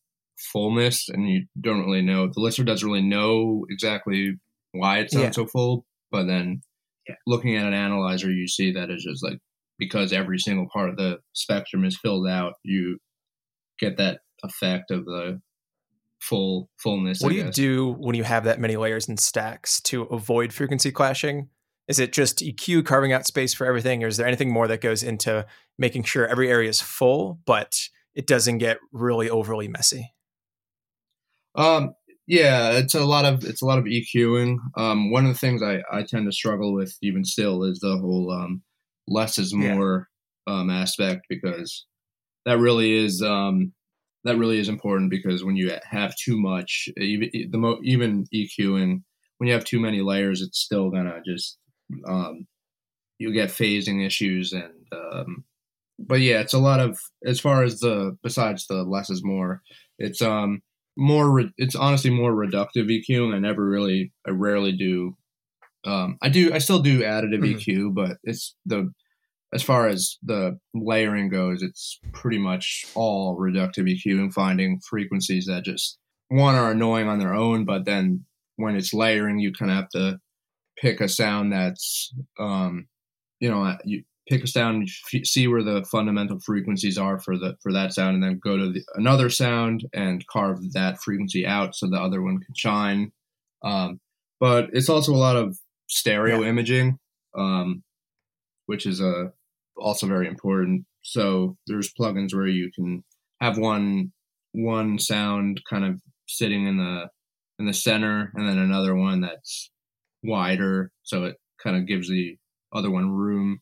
[0.52, 4.34] fullness and you don't really know the listener doesn't really know exactly
[4.72, 5.30] why it sounds Yeah.
[5.30, 6.60] so full but then
[7.08, 7.14] Yeah.
[7.26, 9.38] looking at an analyzer you see that it's just like
[9.78, 12.98] because every single part of the spectrum is filled out you
[13.78, 15.40] get that effect of the
[16.20, 19.80] full fullness What I do you do when you have that many layers and stacks
[19.82, 21.48] to avoid frequency clashing?
[21.88, 24.80] Is it just EQ carving out space for everything, or is there anything more that
[24.82, 25.46] goes into
[25.78, 27.78] making sure every area is full, but
[28.14, 30.12] it doesn't get really overly messy?
[31.54, 31.94] Um,
[32.26, 34.58] yeah, it's a lot of it's a lot of EQing.
[34.76, 37.96] Um, one of the things I, I tend to struggle with even still is the
[37.98, 38.62] whole um,
[39.06, 39.74] less is Yeah.
[39.74, 40.08] more
[40.46, 41.86] um, aspect because
[42.44, 43.72] that really is um,
[44.28, 49.02] that really is important because when you have too much, even the mo- even EQing
[49.38, 51.58] when you have too many layers, it's still gonna just
[52.06, 52.46] um,
[53.18, 55.44] you get phasing issues and um,
[55.98, 59.62] but yeah, it's a lot of as far as the besides the less is more,
[59.98, 60.62] it's um
[60.96, 61.30] more.
[61.30, 63.34] Re- it's honestly more reductive EQ.
[63.34, 65.16] I never really, I rarely do.
[65.84, 67.44] Um, I do, I still do additive Mhm.
[67.44, 68.92] EQ, but it's the
[69.54, 75.46] as far as the layering goes, it's pretty much all reductive EQ and finding frequencies
[75.46, 78.24] that just one are annoying on their own, but then
[78.56, 80.18] when it's layering, you kind of have to
[80.78, 82.86] pick a sound that's, um,
[83.40, 87.56] you know, you pick a sound, f- see where the fundamental frequencies are for the
[87.62, 91.74] for that sound, and then go to the, another sound and carve that frequency out
[91.74, 93.10] so the other one can shine.
[93.64, 93.98] Um,
[94.38, 95.56] but it's also a lot of
[95.88, 96.48] stereo Yeah.
[96.50, 96.98] imaging,
[97.36, 97.82] um,
[98.66, 99.32] which is a
[99.80, 100.84] also very important.
[101.02, 103.04] So there's plugins where you can
[103.40, 104.12] have one
[104.52, 107.08] one sound kind of sitting in the
[107.58, 109.70] in the center, and then another one that's
[110.22, 112.36] wider, so it kind of gives the
[112.72, 113.60] other one room.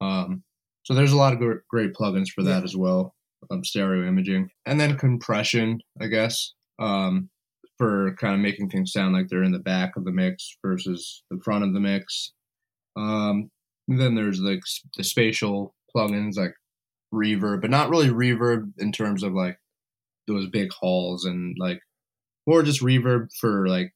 [0.00, 0.42] Um,
[0.84, 2.64] so there's a lot of great plugins for that Yeah.
[2.64, 3.14] as well,
[3.50, 7.30] um, stereo imaging, and then compression, I guess, um,
[7.78, 11.22] for kind of making things sound like they're in the back of the mix versus
[11.30, 12.32] the front of the mix.
[12.96, 13.50] Um,
[13.88, 14.60] and then there's like
[14.96, 16.54] the spatial plugins like
[17.12, 19.58] reverb, but not really reverb in terms of like
[20.26, 21.80] those big halls and like
[22.46, 23.94] more just reverb for like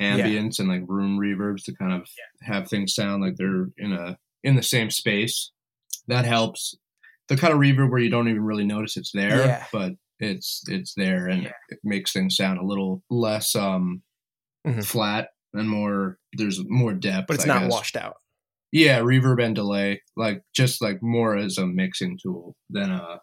[0.00, 0.16] Yeah.
[0.18, 2.08] ambience and like room reverbs to kind of
[2.42, 5.52] have things sound like they're in a in the same space.
[6.08, 6.74] That helps.
[7.28, 9.64] The kind of reverb where you don't even really notice it's there, Yeah.
[9.72, 11.52] but it's it's there and Yeah.
[11.68, 14.02] it makes things sound a little less um
[14.66, 14.84] Mhm.
[14.84, 17.28] flat and more there's more depth.
[17.28, 17.70] but it's I not guess.
[17.72, 18.16] washed out.
[18.74, 23.20] Yeah, reverb and delay, like just like more as a mixing tool than a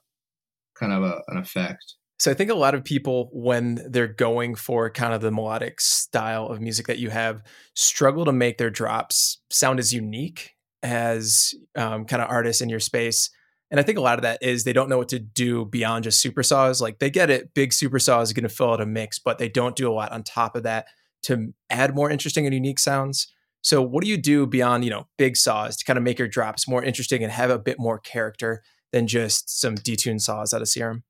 [0.80, 1.84] kind of a, an effect.
[2.20, 5.82] So I think a lot of people, when they're going for kind of the melodic
[5.82, 7.42] style of music that you have,
[7.76, 10.52] struggle to make their drops sound as unique
[10.84, 13.30] as um, kind of artists in your space.
[13.72, 16.06] And I think a lot of that is they don't know what to do beyond
[16.06, 16.80] just super saws.
[16.80, 19.38] Like they get it, big super saws are going to fill out a mix, but
[19.38, 20.86] they don't do a lot on top of that
[21.24, 23.28] to add more interesting and unique sounds.
[23.62, 26.28] So what do you do beyond, you know, big saws to kind of make your
[26.28, 30.62] drops more interesting and have a bit more character than just some detuned saws out
[30.62, 31.04] of Serum?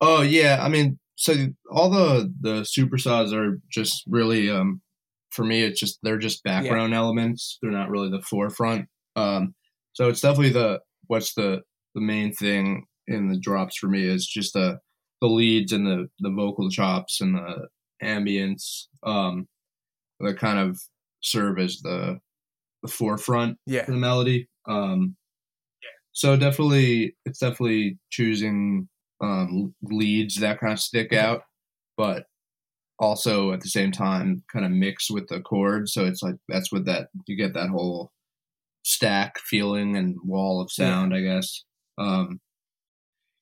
[0.00, 1.34] Oh yeah, I mean, so
[1.70, 4.80] all the the super saws are just really um
[5.30, 7.58] for me it's just they're just background elements.
[7.62, 8.86] They're not really the forefront.
[9.16, 9.54] Um
[9.92, 11.62] so it's definitely the what's the
[11.94, 14.78] the main thing in the drops for me is just the
[15.20, 17.68] the leads and the the vocal chops and the
[18.02, 19.46] ambience um
[20.20, 20.80] that kind of
[21.24, 22.18] serve as the
[22.82, 23.84] the forefront Yeah.
[23.84, 24.48] for the melody.
[24.68, 25.16] Um,
[25.82, 25.88] yeah.
[26.12, 28.88] so definitely, it's definitely choosing
[29.22, 31.42] um, leads that kind of stick out,
[31.96, 32.24] but
[32.98, 35.92] also at the same time kind of mix with the chords.
[35.94, 38.12] So it's like that's what that you get that whole
[38.84, 41.64] stack feeling and wall of sound, I guess.
[41.98, 42.40] Um,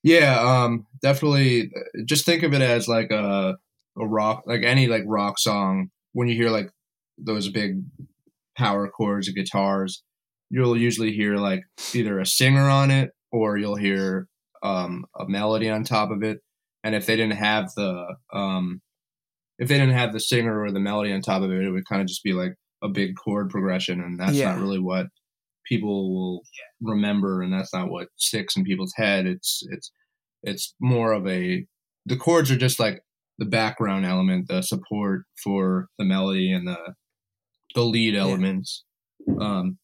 [0.04, 1.70] yeah, um, definitely.
[2.04, 3.56] Just think of it as like a
[3.98, 5.90] a rock, like any like rock song.
[6.12, 6.70] When you hear like
[7.18, 7.82] those big
[8.56, 10.02] power chords and guitars,
[10.50, 11.62] you'll usually hear like
[11.94, 14.28] either a singer on it or you'll hear
[14.62, 16.38] um, a melody on top of it.
[16.84, 18.80] And if they didn't have the um,
[19.58, 21.86] if they didn't have the singer or the melody on top of it, it would
[21.88, 24.52] kind of just be like a big chord progression, and that's Yeah.
[24.52, 25.06] not really what
[25.66, 26.42] people will
[26.80, 29.26] remember, and that's not what sticks in people's head.
[29.26, 29.92] It's it's
[30.42, 31.64] it's more of a
[32.06, 33.00] the chords are just like
[33.38, 36.94] the background element, the support for the melody and the
[37.74, 38.84] the lead elements.
[39.40, 39.78] Um,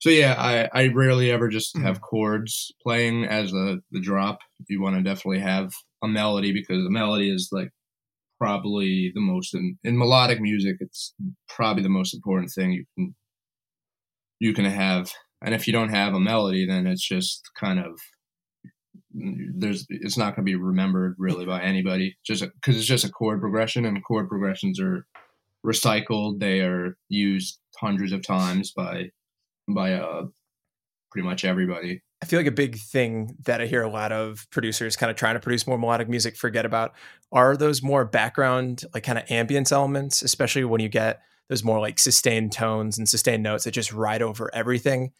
[0.00, 1.82] so yeah, I, I rarely ever just Mhm.
[1.82, 4.38] have chords playing as the the drop.
[4.68, 5.70] You want to definitely have
[6.02, 7.70] a melody because the melody is like
[8.38, 10.76] probably the most in, in melodic music.
[10.80, 11.14] It's
[11.48, 13.14] probably the most important thing you can
[14.40, 15.10] you can have.
[15.44, 17.98] And if you don't have a melody, then it's just kind of
[19.14, 23.10] there's it's not going to be remembered really by anybody just because it's just a
[23.10, 25.06] chord progression and chord progressions are
[25.64, 29.10] recycled they are used hundreds of times by
[29.68, 30.24] by uh
[31.10, 34.46] pretty much everybody I feel like a big thing that I hear a lot of
[34.50, 36.94] producers kind of trying to produce more melodic music forget about
[37.32, 41.80] are those more background, like kind of ambience elements, especially when you get those more
[41.80, 45.10] like sustained tones and sustained notes that just ride over everything.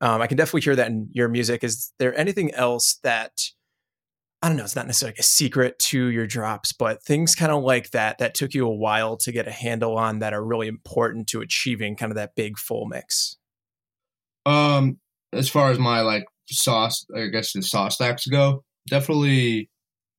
[0.00, 1.64] Um, I can definitely hear that in your music.
[1.64, 3.40] Is there anything else that
[4.42, 4.64] I don't know?
[4.64, 8.34] It's not necessarily a secret to your drops, but things kind of like that that
[8.34, 11.94] took you a while to get a handle on that are really important to achieving
[11.94, 13.36] kind of that big full mix.
[14.46, 14.98] um
[15.32, 19.70] as far as my like sauce i guess the saw stacks go definitely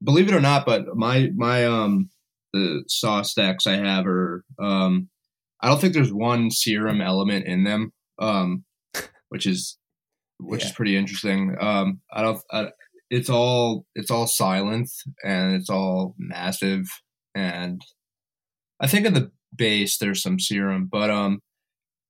[0.04, 2.10] believe it or not but my my um
[2.54, 5.10] the saw stacks i have are um
[5.62, 8.64] i don't think there's one Serum element in them um
[9.30, 9.78] which is
[10.40, 12.70] which is pretty interesting um i don't I,
[13.13, 14.91] it's all it's all Sylenth
[15.23, 16.88] and it's all Massive
[17.36, 17.80] and
[18.80, 21.39] I think in the bass there's some Serum, but um,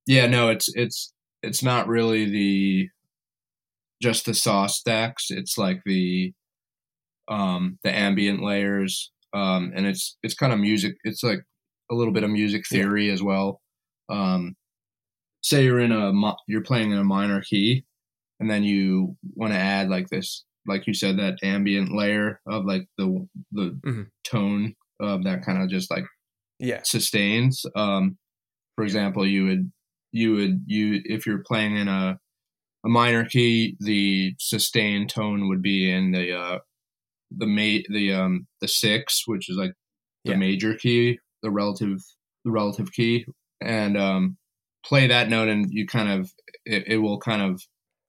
[0.07, 2.89] yeah, no, it's it's it's not really the
[4.01, 5.25] just the saw stacks.
[5.29, 6.31] It's like the
[7.27, 10.95] um the ambient layers, um, and it's it's kind of music.
[11.03, 11.41] It's like
[11.91, 13.13] a little bit of music theory yeah.
[13.13, 13.59] as well.
[14.09, 14.55] Um,
[15.41, 16.13] say you're in a
[16.47, 17.83] you're playing in a minor key,
[18.39, 22.65] and then you want to add like this, like you said, that ambient layer of
[22.65, 24.03] like the the mm-hmm.
[24.23, 26.05] tone of that kind of just like
[26.59, 27.65] yeah sustains.
[27.75, 28.17] Um,
[28.75, 29.71] for example, you would
[30.11, 32.19] you would you if you're playing in a
[32.85, 36.59] a minor key, the sustained tone would be in the uh
[37.35, 39.73] the ma- the um the six, which is like
[40.25, 40.37] the yeah.
[40.37, 41.99] major key, the relative
[42.45, 43.25] the relative key,
[43.61, 44.37] and um
[44.85, 46.31] play that note, and you kind of
[46.65, 47.61] it, it will kind of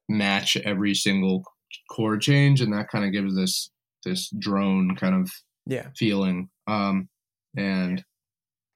[0.09, 1.45] match every single
[1.91, 3.71] chord change, and that kind of gives this
[4.05, 5.31] this drone kind of
[5.67, 6.49] yeah feeling.
[6.67, 7.09] Um,
[7.57, 8.05] and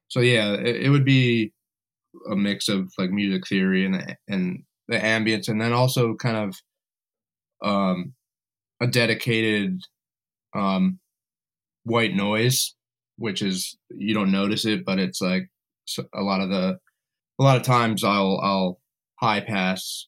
[0.08, 1.52] so yeah, it, it would be
[2.30, 6.56] a mix of like music theory and and the ambience, and then also kind of
[7.62, 8.14] um,
[8.80, 9.80] a dedicated
[10.54, 10.98] um,
[11.84, 12.74] white noise,
[13.16, 15.48] which is you don't notice it, but it's like
[16.14, 16.78] a lot of the
[17.38, 18.80] a lot of times I'll I'll
[19.16, 20.06] high pass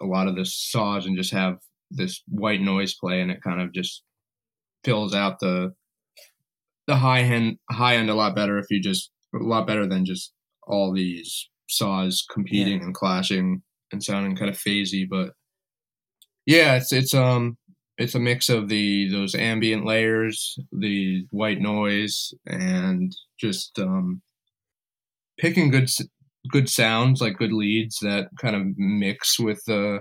[0.00, 1.58] a lot of the saws and just have
[1.90, 4.02] this white noise play, and it kind of just
[4.84, 5.72] fills out the
[6.86, 10.04] the high end high end a lot better if you just a lot better than
[10.04, 10.32] just
[10.66, 12.86] all these saws competing yeah.
[12.86, 15.06] and clashing and sounding kind of phasey.
[15.08, 15.30] But
[16.46, 17.56] yeah, it's it's um
[17.98, 24.22] it's a mix of the those ambient layers, the white noise, and just um
[25.38, 25.90] picking good
[26.50, 30.00] good sounds like good leads that kind of mix with the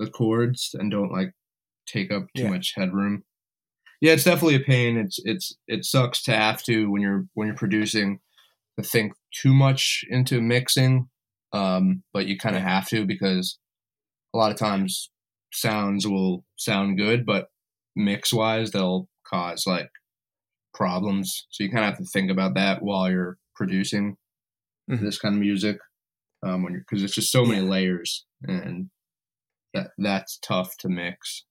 [0.00, 1.32] the chords and don't like
[1.86, 2.50] take up too yeah.
[2.50, 3.22] much headroom.
[4.00, 4.96] Yeah, it's definitely a pain.
[4.96, 8.18] It's it's it sucks to have to when you're when you're producing
[8.78, 11.08] to think too much into mixing,
[11.52, 13.58] um, but you kind of have to because
[14.34, 15.10] a lot of times
[15.52, 17.48] sounds will sound good, but
[17.94, 19.90] mix wise they'll cause like
[20.72, 21.46] problems.
[21.50, 24.16] So you kind of have to think about that while you're producing
[24.90, 25.04] mm-hmm.
[25.04, 25.76] this kind of music,
[26.42, 28.88] um, when because it's just so many layers and
[29.74, 31.44] that that's tough to mix.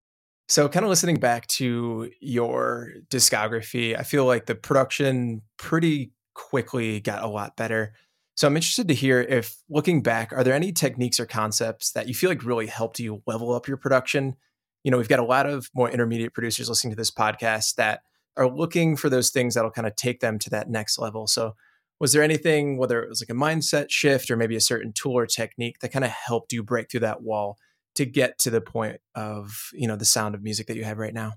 [0.48, 7.00] So, kind of listening back to your discography, I feel like the production pretty quickly
[7.00, 7.94] got a lot better.
[8.40, 12.08] So I'm interested to hear if looking back, are there any techniques or concepts that
[12.08, 14.38] you feel like really helped you level up your production?
[14.86, 18.00] You know, we've got a lot of more intermediate producers listening to this podcast that
[18.38, 21.28] are looking for those things that'll kind of take them to that next level.
[21.28, 21.56] So
[22.00, 25.18] was there anything, whether it was like a mindset shift or maybe a certain tool
[25.18, 27.58] or technique that kind of helped you break through that wall
[27.96, 30.98] to get to the point of, you know, the sound of music that you have
[30.98, 31.34] right now?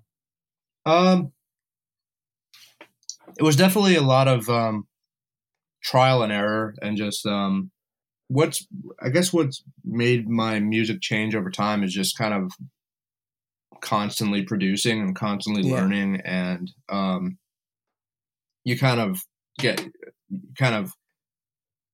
[0.85, 1.33] Um,
[3.39, 4.87] it was definitely a lot of um,
[5.83, 7.71] trial and error and just um,
[8.29, 8.67] what's
[9.01, 12.53] I guess what's made my music change over time is just kind of
[13.81, 15.75] constantly producing and constantly yeah.
[15.75, 17.39] learning and um,
[18.65, 19.21] you kind of
[19.59, 19.85] get
[20.59, 20.93] kind of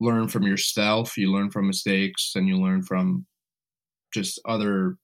[0.00, 3.26] learn from yourself you learn from mistakes and you learn from
[4.12, 4.96] just other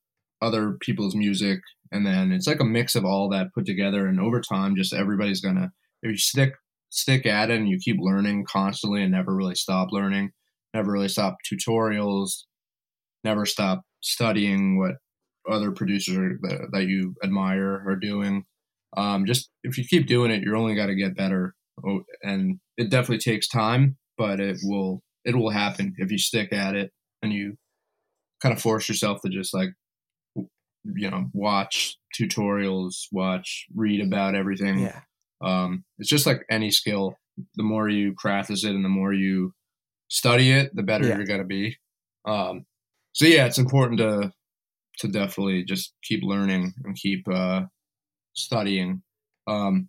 [0.42, 4.20] other people's music and then it's like a mix of all that put together and
[4.20, 5.70] over time just everybody's gonna
[6.02, 6.54] if you stick
[6.94, 10.30] stick at it and you keep learning constantly and never really stop learning,
[10.72, 12.44] never really stop tutorials,
[13.24, 14.92] never stop studying what
[15.50, 18.44] other producers that, that you admire are doing.
[18.96, 21.54] Um, just if you keep doing it, you're only got to get better.
[21.84, 26.52] Oh, and it definitely takes time, but it will it will happen if you stick
[26.52, 27.56] at it and you
[28.44, 29.70] kind of force yourself to just like
[30.36, 34.78] you know watch tutorials, watch, read about everything.
[34.80, 35.00] Yeah.
[35.42, 37.16] Um, it's just like any skill.
[37.56, 39.54] The more you practice it and the more you
[40.08, 41.16] study it, the better yeah.
[41.16, 41.76] you're going to be.
[42.26, 42.66] Um,
[43.12, 44.30] so yeah, it's important to
[44.98, 47.62] to definitely just keep learning and keep uh,
[48.34, 49.02] studying.
[49.46, 49.88] Um,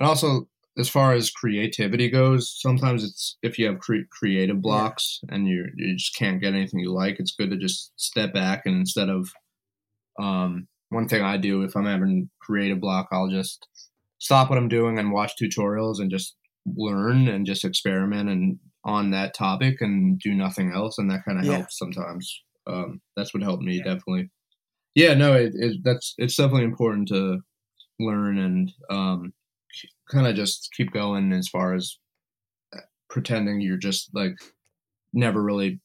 [0.00, 0.48] and also,
[0.78, 5.34] as far as creativity goes, sometimes it's if you have cre- creative blocks yeah.
[5.34, 8.62] and you you just can't get anything you like, it's good to just step back
[8.64, 9.28] and instead of
[10.20, 13.66] um, one thing I do if I'm having creative block, I'll just
[14.18, 19.10] stop what I'm doing and watch tutorials and just learn and just experiment and on
[19.10, 21.58] that topic and do nothing else and that kind of yeah.
[21.58, 23.84] helps sometimes um, that's what helped me yeah.
[23.84, 24.30] definitely
[24.94, 27.38] yeah no it, it, that's it's definitely important to
[27.98, 29.32] learn and um,
[30.10, 31.98] kind of just keep going as far as
[32.74, 34.34] uh, pretending you're just like
[35.12, 35.80] never really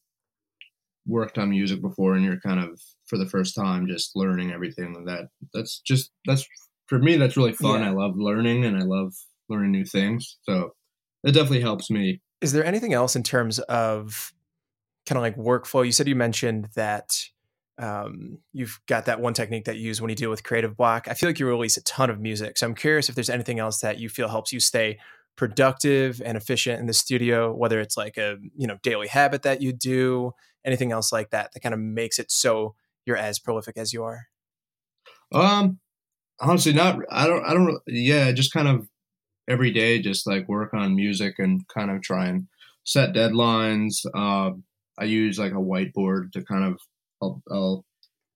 [1.06, 5.06] worked on music before and you're kind of for the first time just learning everything
[5.06, 6.46] that that's just that's
[6.88, 7.82] for me, that's really fun.
[7.82, 7.90] Yeah.
[7.90, 9.14] I love learning and I love
[9.50, 10.38] learning new things.
[10.44, 10.72] So
[11.24, 12.22] it definitely helps me.
[12.42, 14.34] Is there anything else in terms of
[15.06, 15.86] kind of like workflow?
[15.86, 17.18] You said you mentioned that
[17.80, 21.08] um, you've got that one technique that you use when you deal with creative block.
[21.08, 22.58] I feel like you release a ton of music.
[22.58, 24.98] So I'm curious if there's anything else that you feel helps you stay
[25.36, 29.62] productive and efficient in the studio, whether it's like a, you know, daily habit that
[29.62, 30.32] you do,
[30.66, 32.76] anything else like that that kind of makes it so
[33.06, 34.28] you're as prolific as you are.
[35.32, 35.80] Um
[36.40, 38.88] honestly not I don't I don't yeah, just kind of
[39.48, 42.48] every day just like work on music and kind of try and
[42.84, 44.06] set deadlines.
[44.16, 44.64] Um
[44.98, 46.80] I use like a whiteboard to kind of
[47.22, 47.86] I'll I'll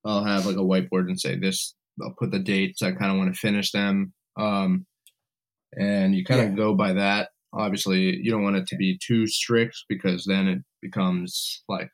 [0.06, 1.76] I'll have like a whiteboard and say this.
[2.02, 2.82] I'll put the dates.
[2.82, 4.86] I kind of want to finish them, um,
[5.78, 6.56] and you kind of yeah.
[6.56, 7.30] go by that.
[7.54, 11.90] Obviously, you don't want it to be too strict because then it becomes like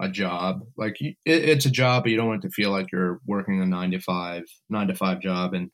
[0.00, 0.60] a job.
[0.76, 3.60] Like it, it's a job, but you don't want it to feel like you're working
[3.60, 5.70] a nine to five nine to five job, and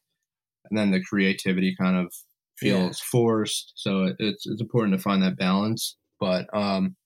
[0.70, 2.12] and then the creativity kind of
[2.59, 3.05] feels yeah.
[3.11, 3.72] forced.
[3.76, 5.96] So it's it's important to find that balance.
[6.20, 6.96] But um,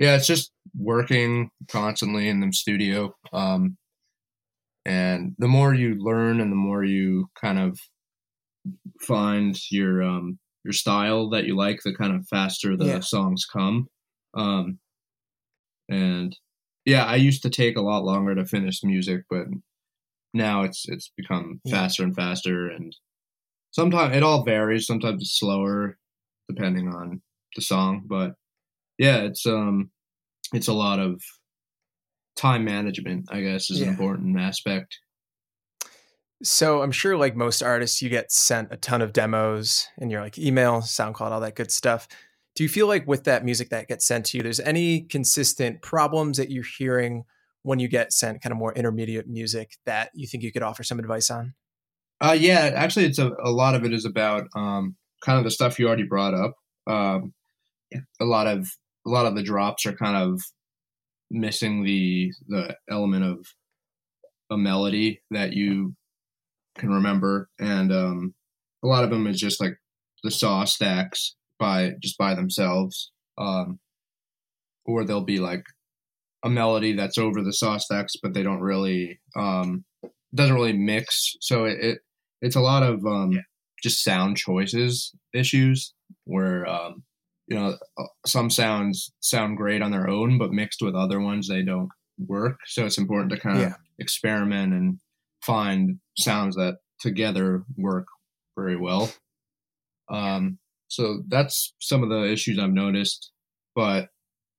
[0.00, 3.14] yeah, it's just working constantly in the studio.
[3.34, 3.76] Um,
[4.86, 7.78] and the more you learn and the more you kind of
[9.02, 13.00] find your um, your style that you like, the kind of faster the yeah.
[13.00, 13.88] songs come.
[14.34, 14.78] Um,
[15.90, 16.34] and
[16.86, 19.48] yeah, I used to take a lot longer to finish music, but
[20.32, 21.74] now it's it's become yeah.
[21.74, 22.68] faster and faster.
[22.68, 22.96] And
[23.70, 24.86] sometimes it all varies.
[24.86, 25.98] Sometimes it's slower,
[26.48, 27.20] depending on
[27.54, 28.04] the song.
[28.06, 28.32] But
[29.00, 29.90] yeah, it's um,
[30.52, 31.22] it's a lot of
[32.36, 33.26] time management.
[33.32, 33.86] I guess is yeah.
[33.86, 34.98] an important aspect.
[36.42, 40.20] So I'm sure, like most artists, you get sent a ton of demos in your
[40.20, 42.08] like email, SoundCloud, all that good stuff.
[42.54, 45.80] Do you feel like with that music that gets sent to you, there's any consistent
[45.80, 47.24] problems that you're hearing
[47.62, 50.82] when you get sent kind of more intermediate music that you think you could offer
[50.82, 51.54] some advice on?
[52.20, 54.94] Uh, yeah, actually, it's a, a lot of it is about um,
[55.24, 56.54] kind of the stuff you already brought up.
[56.86, 57.32] Um,
[58.20, 58.68] a lot of
[59.10, 60.40] a lot of the drops are kind of
[61.30, 63.44] missing the the element of
[64.50, 65.94] a melody that you
[66.78, 68.34] can remember, and um,
[68.84, 69.74] a lot of them is just like
[70.22, 73.80] the saw stacks by just by themselves, um,
[74.84, 75.64] or they'll be like
[76.44, 79.84] a melody that's over the saw stacks, but they don't really um,
[80.34, 81.36] doesn't really mix.
[81.40, 81.98] So it, it
[82.40, 83.40] it's a lot of um, yeah.
[83.82, 85.94] just sound choices issues
[86.24, 87.02] where um,
[87.50, 91.48] you know uh, some sounds sound great on their own but mixed with other ones
[91.48, 92.58] they don't work.
[92.66, 93.74] So it's important to kind of yeah.
[93.98, 94.98] experiment and
[95.42, 98.06] find sounds that together work
[98.56, 99.12] very well.
[100.10, 100.58] Um
[100.90, 103.30] so that's some of the issues i've noticed
[103.74, 104.08] but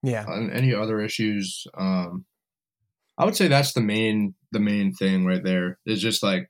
[0.01, 0.25] yeah.
[0.51, 2.25] any other issues um
[3.17, 6.49] i would say that's the main the main thing right there is just like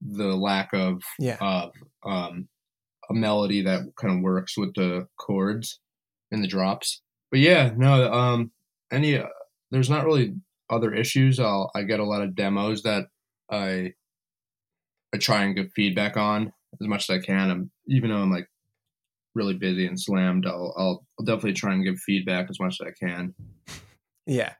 [0.00, 1.38] the lack of yeah.
[1.40, 1.72] of
[2.04, 2.48] um
[3.10, 5.80] a melody that kind of works with the chords
[6.32, 7.02] and the drops.
[7.30, 8.50] But yeah, no, um,
[8.90, 9.26] any uh,
[9.70, 10.34] there's not really
[10.70, 11.38] other issues.
[11.38, 13.06] I'll I get a lot of demos that
[13.50, 13.92] I
[15.14, 17.50] I try and give feedback on as much as I can.
[17.50, 18.48] I'm, even though I'm like
[19.34, 22.88] really busy and slammed, I'll, I'll I'll definitely try and give feedback as much as
[22.88, 23.34] I can.
[24.24, 24.52] Yeah,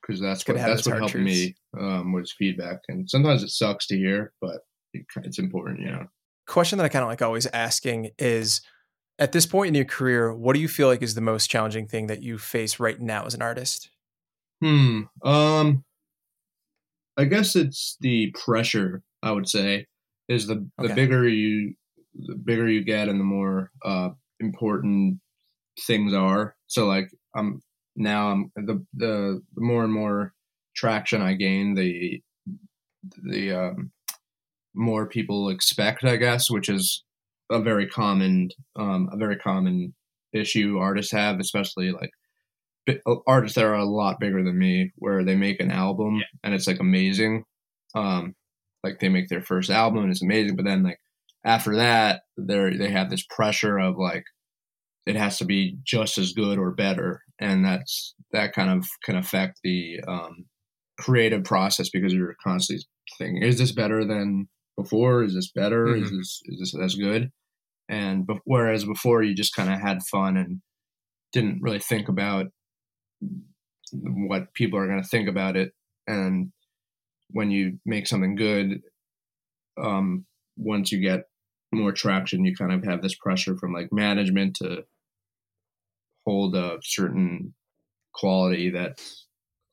[0.00, 1.26] because that's what that's what helped truths.
[1.26, 4.60] me um, was feedback, and sometimes it sucks to hear, but
[4.94, 6.06] it's important, you know
[6.46, 8.60] question that I kind of like always asking is
[9.18, 11.86] at this point in your career, what do you feel like is the most challenging
[11.86, 13.90] thing that you face right now as an artist?
[14.62, 15.02] Hmm.
[15.22, 15.84] Um
[17.16, 19.86] I guess it's the pressure, I would say,
[20.28, 21.74] is the the bigger you
[22.14, 24.10] the bigger you get and the more uh
[24.40, 25.20] important
[25.80, 26.56] things are.
[26.66, 27.62] So like I'm
[27.96, 30.34] now I'm the the, the more and more
[30.74, 32.22] traction I gain, the
[33.22, 33.92] the um
[34.74, 37.02] more people expect, I guess, which is
[37.50, 39.94] a very common, um, a very common
[40.32, 42.10] issue artists have, especially like
[43.26, 46.24] artists that are a lot bigger than me, where they make an album yeah.
[46.44, 47.44] and it's like amazing.
[47.94, 48.34] Um,
[48.84, 50.98] like they make their first album and it's amazing, but then like
[51.44, 54.24] after that, they they have this pressure of like
[55.06, 59.16] it has to be just as good or better, and that's that kind of can
[59.16, 60.44] affect the um,
[60.98, 62.84] creative process because you're constantly
[63.18, 65.22] thinking, is this better than before?
[65.24, 65.86] Is this better?
[65.86, 66.04] Mm-hmm.
[66.04, 67.30] Is this is this as good?
[67.88, 70.60] And be- whereas before you just kind of had fun and
[71.32, 72.46] didn't really think about
[73.92, 75.72] what people are going to think about it,
[76.06, 76.52] and
[77.30, 78.80] when you make something good,
[79.80, 81.24] um, once you get
[81.72, 84.84] more traction, you kind of have this pressure from like management to
[86.26, 87.54] hold a certain
[88.14, 89.00] quality that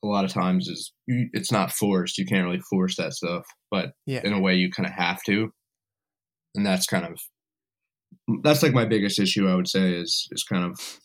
[0.03, 2.17] a lot of times is it's not forced.
[2.17, 4.21] You can't really force that stuff, but yeah.
[4.23, 5.49] in a way you kind of have to,
[6.55, 7.19] and that's kind of
[8.43, 9.47] that's like my biggest issue.
[9.47, 10.99] I would say is is kind of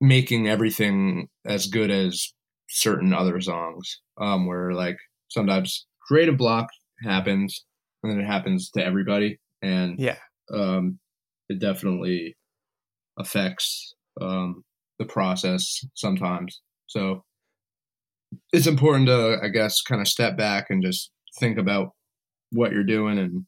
[0.00, 2.32] making everything as good as
[2.70, 4.00] certain other songs.
[4.20, 4.96] Um, where like
[5.28, 6.68] sometimes creative block
[7.04, 7.64] happens,
[8.02, 10.16] and then it happens to everybody, and Yeah.
[10.52, 10.98] um,
[11.48, 12.36] it definitely
[13.18, 14.62] affects um,
[14.98, 16.60] the process sometimes.
[16.86, 17.24] So
[18.52, 21.92] it's important to, I guess, kind of step back and just think about
[22.50, 23.44] what you're doing and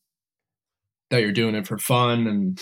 [1.10, 2.26] that you're doing it for fun.
[2.26, 2.60] And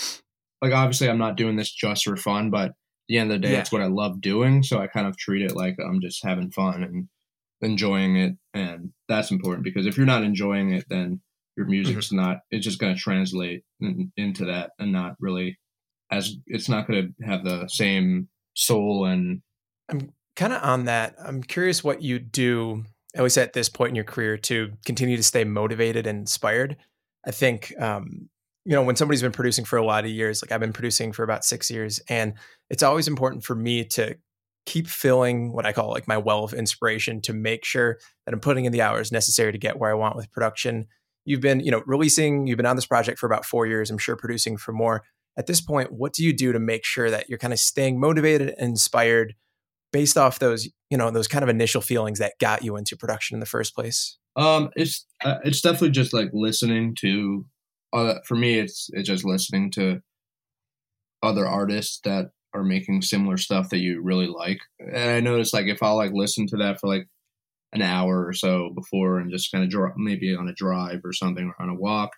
[0.62, 2.74] like, obviously, I'm not doing this just for fun, but at
[3.08, 3.60] the end of the day, Yeah.
[3.60, 4.62] it's what I love doing.
[4.62, 7.08] So I kind of treat it like I'm just having fun and
[7.60, 8.34] enjoying it.
[8.54, 11.20] And that's important because if you're not enjoying it, then
[11.56, 11.72] your mm-hmm.
[11.72, 15.58] music's not, it's just going to translate in, into that and not really
[16.10, 19.42] as it's not going to have the same soul and
[19.88, 21.14] I'm kind of on that.
[21.22, 22.84] I'm curious what you do,
[23.14, 26.78] at least at this point in your career, to continue to stay motivated and inspired.
[27.26, 28.30] I think, um,
[28.64, 31.12] you know, when somebody's been producing for a lot of years, like I've been producing
[31.12, 32.32] for about six years, and
[32.70, 34.16] it's always important for me to
[34.64, 38.40] keep filling what I call like my well of inspiration to make sure that I'm
[38.40, 40.86] putting in the hours necessary to get where I want with production.
[41.26, 43.98] You've been, you know, releasing, you've been on this project for about four years, I'm
[43.98, 45.02] sure producing for more.
[45.36, 48.00] At this point, what do you do to make sure that you're kind of staying
[48.00, 49.34] motivated and inspired
[49.92, 53.34] based off those, you know, those kind of initial feelings that got you into production
[53.34, 54.18] in the first place?
[54.36, 57.46] Um, it's uh, it's definitely just like listening to.
[57.92, 60.00] Uh, for me, it's it's just listening to
[61.22, 64.60] other artists that are making similar stuff that you really like.
[64.78, 67.06] And I notice like if I'll like listen to that for like
[67.72, 71.12] an hour or so before and just kind of draw maybe on a drive or
[71.12, 72.10] something or on a walk.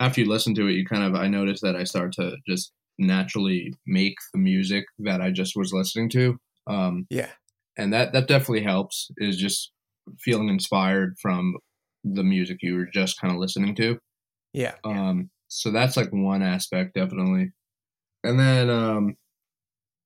[0.00, 2.72] After you listen to it, you kind of I notice that I start to just
[2.98, 6.38] naturally make the music that I just was listening to.
[6.66, 7.30] Um, Yeah.
[7.76, 9.72] and that that definitely helps is just
[10.20, 11.56] feeling inspired from
[12.04, 13.98] the music you were just kind of listening to
[14.52, 14.76] Yeah.
[14.84, 17.52] um so that's like one aspect definitely
[18.24, 19.16] and then um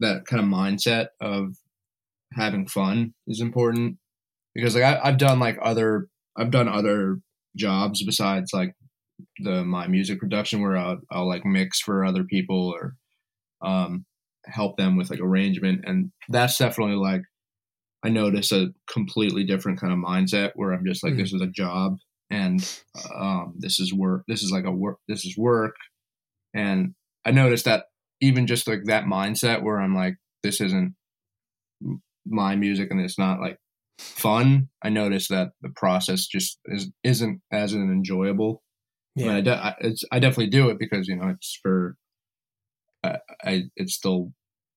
[0.01, 1.57] that kind of mindset of
[2.35, 3.99] having fun is important
[4.55, 6.09] because like I, i've done like other
[6.39, 7.19] i've done other
[7.57, 8.75] jobs besides like
[9.39, 12.97] the my music production where I'll, I'll like mix for other people or
[13.67, 14.07] um
[14.47, 17.23] help them with like arrangement and that's definitely like
[18.05, 21.19] i notice a completely different kind of mindset where i'm just like Mhm.
[21.19, 21.97] this is a job
[22.31, 22.83] and
[23.15, 25.75] um this is work this is like a work this is work
[26.55, 27.85] and i noticed that
[28.21, 30.95] even just like that mindset where i'm like this isn't
[32.27, 33.59] my music and it's not like
[33.99, 38.63] fun i noticed that the process just is isn't as an enjoyable
[39.19, 39.37] I, mean, Yeah.
[39.37, 41.90] I, de- I, it's, I definitely do it because you know it's for
[43.45, 44.33] I, it's still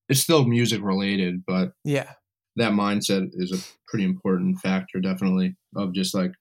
[0.08, 2.12] it's still music related but Yeah.
[2.56, 3.58] that mindset is a
[3.88, 6.32] pretty important factor definitely of just like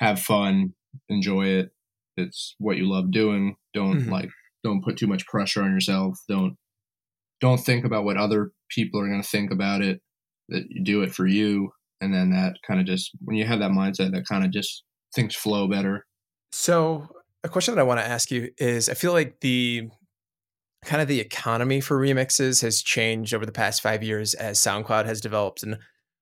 [0.00, 0.74] have fun
[1.08, 1.70] enjoy it.
[2.16, 3.56] It's what you love doing.
[3.74, 4.10] Don't Mhm.
[4.10, 4.30] like
[4.64, 6.18] don't put too much pressure on yourself.
[6.28, 6.56] Don't
[7.40, 10.00] don't think about what other people are going to think about it
[10.48, 11.70] that you do it for you.
[12.00, 14.82] And then that kind of just when you have that mindset that kind of just
[15.14, 16.06] things flow better.
[16.52, 17.08] So,
[17.44, 19.88] a question that I want to ask you is I feel like the
[20.84, 25.06] kind of the economy for remixes has changed over the past 5 years as SoundCloud
[25.06, 25.78] has developed and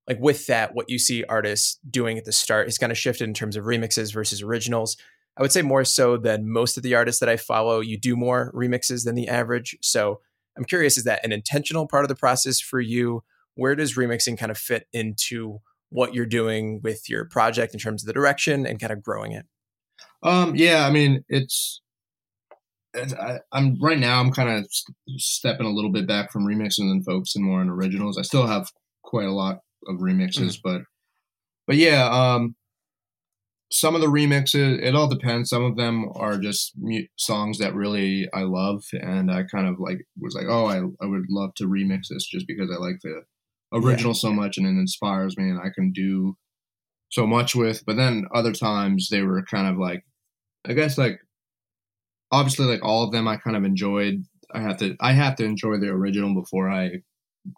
[0.08, 3.24] like with that what you see artists doing at the start is kind of shifted
[3.24, 4.96] in terms of remixes versus originals.
[5.36, 8.16] I would say more so than most of the artists that I follow, you do
[8.16, 9.76] more remixes than the average.
[9.82, 10.20] So,
[10.56, 13.22] I'm curious is that an intentional part of the process for you?
[13.56, 15.58] Where does remixing kind of fit into
[15.90, 19.32] what you're doing with your project in terms of the direction and kind of growing
[19.32, 19.44] it?
[20.22, 21.82] Um, yeah, I mean, it's
[22.96, 24.20] I, I'm right now.
[24.20, 24.68] I'm kind of
[25.18, 28.18] stepping a little bit back from remixing and focusing more on originals.
[28.18, 28.70] I still have
[29.02, 30.82] quite a lot of remixes, but
[31.66, 32.54] but yeah, um,
[33.70, 34.80] some of the remixes.
[34.82, 35.50] It all depends.
[35.50, 39.76] Some of them are just mu- songs that really I love, and I kind of
[39.78, 43.00] like was like, oh, I I would love to remix this just because I like
[43.02, 43.22] the
[43.72, 46.36] original so much, and it inspires me, and I can do
[47.10, 47.84] so much with.
[47.86, 50.04] But then other times they were kind of like,
[50.66, 51.20] I guess like
[52.30, 54.22] obviously like all of them I kind of enjoyed.
[54.52, 56.90] I have to I have to enjoy the original before I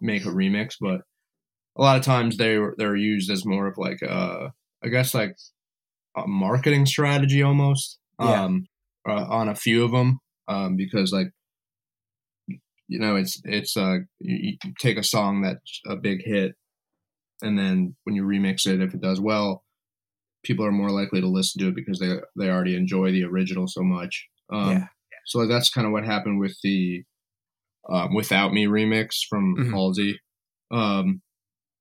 [0.01, 1.01] make a remix, but
[1.77, 4.49] a lot of times they were they're used as more of like uh
[4.85, 5.37] I guess like
[6.17, 7.99] a marketing strategy almost.
[8.21, 8.45] Yeah.
[8.45, 8.67] Um
[9.09, 11.29] uh, on a few of them um because like
[12.89, 16.53] you know it's it's uh you, you take a song that's a big hit
[17.43, 19.63] and then when you remix it if it does well
[20.43, 23.69] people are more likely to listen to it because they they already enjoy the original
[23.69, 24.87] so much um Yeah.
[25.27, 27.05] so that's kind of what happened with the
[27.91, 29.71] um, without me remix from Mhm.
[29.71, 30.21] halsey
[30.71, 31.23] um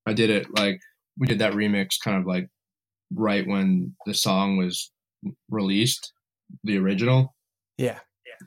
[0.06, 0.80] i did it like
[1.18, 2.48] we did that remix kind of like
[3.14, 4.92] right when the song was
[5.50, 6.14] released
[6.64, 7.36] the original
[7.78, 8.00] Yeah.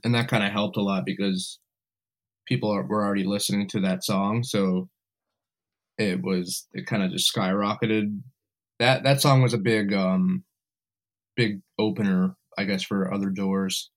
[0.04, 1.58] and that kind of helped a lot because
[2.46, 4.88] people are, were already listening to that song, so
[5.98, 8.20] it was it kind of just skyrocketed.
[8.78, 10.44] That that song was a big um
[11.36, 13.90] big opener, I guess, for other doors.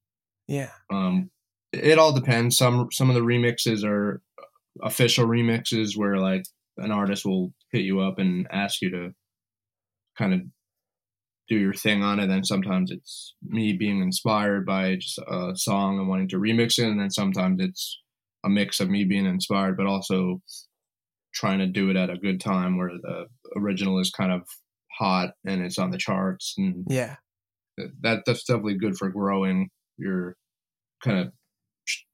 [0.48, 0.72] Yeah.
[0.92, 1.30] Um,
[1.72, 2.58] it all depends.
[2.58, 4.22] Some some of the remixes are
[4.82, 6.44] official remixes where like
[6.78, 9.12] an artist will hit you up and ask you to
[10.18, 10.42] kind of
[11.50, 12.28] do your thing on it.
[12.28, 16.88] Then sometimes it's me being inspired by just a song and wanting to remix it,
[16.88, 18.00] and then sometimes it's
[18.46, 20.42] a mix of me being inspired, but also
[21.34, 23.26] trying to do it at a good time where the
[23.56, 24.44] original is kind of
[24.98, 27.16] hot and it's on the charts and yeah
[28.02, 30.36] that that's definitely good for growing your
[31.04, 31.32] kind of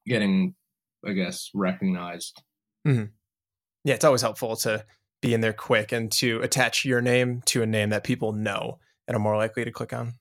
[0.06, 0.56] getting
[1.06, 2.42] i guess recognized
[2.88, 3.06] mm-hmm.
[3.84, 4.84] yeah it's always helpful to
[5.22, 8.80] be in there quick and to attach your name to a name that people know
[9.08, 10.14] and are more likely to click on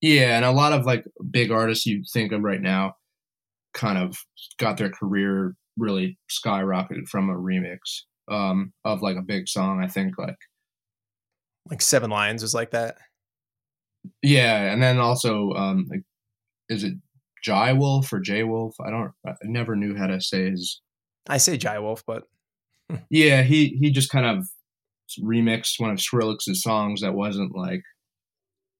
[0.00, 2.94] yeah and a lot of like big artists you think of right now
[3.76, 4.16] kind of
[4.58, 7.78] got their career really skyrocketed from a remix
[8.30, 9.82] um, of like a big song.
[9.82, 10.38] I think like
[11.70, 12.96] like Seven Lions was like that.
[14.22, 16.02] Yeah, and then also um, like
[16.68, 16.94] is it
[17.42, 18.74] Jai Wolf or J Wolf?
[18.84, 19.12] I don't.
[19.26, 20.80] I never knew how to say his.
[21.28, 22.24] I say Jai Wolf, but
[23.10, 24.46] yeah, he he just kind of
[25.20, 27.82] remixed one of Skrillex's songs that wasn't like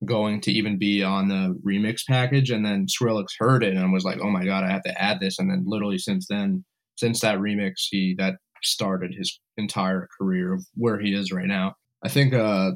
[0.04, 4.04] going to even be on the remix package, and then Skrillex heard it and was
[4.04, 6.64] like, "Oh my god, I have to add this!" And then literally since then,
[6.96, 11.74] since that remix, he that started his entire career of where he is right now.
[12.04, 12.72] I think uh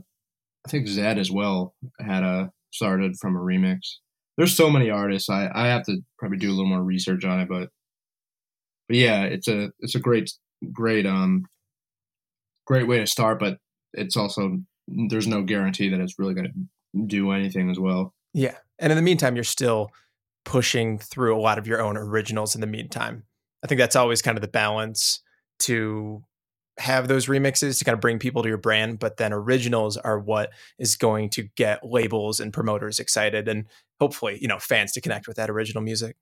[0.66, 3.78] I think Zedd as well had a started from a remix.
[4.36, 5.28] There's so many artists.
[5.28, 7.68] I I have to probably do a little more research on it, but
[8.88, 10.32] but yeah, it's a it's a great
[10.72, 11.44] great um
[12.66, 13.58] great way to start, but
[13.92, 14.58] it's also
[14.88, 18.14] there's no guarantee that it's really going to do anything as well.
[18.32, 18.56] Yeah.
[18.78, 19.90] And in the meantime, you're still
[20.44, 23.24] pushing through a lot of your own originals in the meantime.
[23.62, 25.20] I think that's always kind of the balance
[25.60, 26.22] to
[26.78, 30.18] have those remixes to kind of bring people to your brand, but then originals are
[30.18, 33.66] what is going to get labels and promoters excited and
[34.00, 36.16] hopefully, you know, fans to connect with that original music.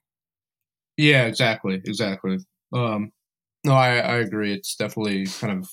[0.97, 1.81] Yeah, exactly.
[1.85, 2.39] Exactly.
[2.73, 3.13] Um,
[3.65, 4.53] no, I, I agree.
[4.53, 5.69] It's definitely kind of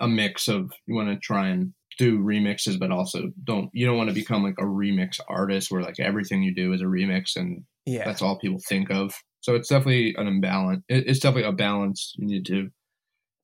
[0.00, 3.98] a mix of you want to try and do remixes, but also don't, you don't
[3.98, 7.36] want to become like a remix artist where like everything you do is a remix
[7.36, 8.04] and yeah.
[8.04, 9.14] that's all people think of.
[9.42, 10.82] So it's definitely an imbalance.
[10.88, 12.70] It's definitely a balance you need to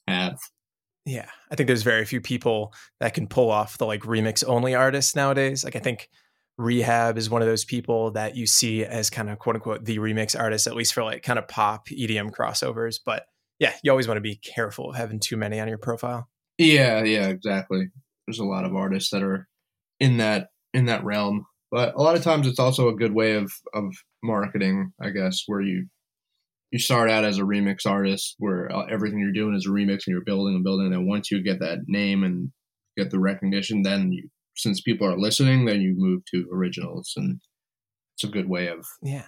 [0.09, 0.39] have.
[1.05, 4.75] Yeah, I think there's very few people that can pull off the like remix only
[4.75, 5.65] artists nowadays.
[5.65, 6.09] Like I think
[6.61, 9.99] R3HAB is one of those people that you see as kind of quote unquote the
[9.99, 12.99] remix artist, at least for like kind of pop EDM crossovers.
[13.05, 13.25] But
[13.59, 16.29] yeah, you always want to be careful of having too many on your profile.
[16.59, 17.89] Yeah, yeah, exactly.
[18.27, 19.49] There's a lot of artists that are
[20.01, 23.35] in that in that realm but a lot of times it's also a good way
[23.35, 25.87] of of marketing, I guess, where you
[26.71, 30.07] you start out as a remix artist where uh, everything you're doing is a remix
[30.07, 32.51] and you're building and building and once you get that name and
[32.97, 37.41] get the recognition then you since people are listening then you move to originals and
[38.15, 39.27] it's a good way of yeah.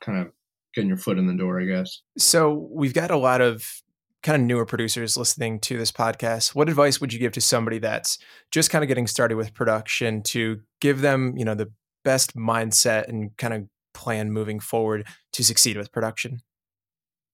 [0.00, 0.32] kind of
[0.74, 2.00] getting your foot in the door i guess.
[2.16, 3.82] So we've got a lot of
[4.22, 7.78] kind of newer producers listening to this podcast, what advice would you give to somebody
[7.78, 8.18] that's
[8.50, 11.72] just kind of getting started with production to give them, you know, the
[12.04, 13.62] best mindset and kind of
[13.94, 16.40] plan moving forward to succeed with production?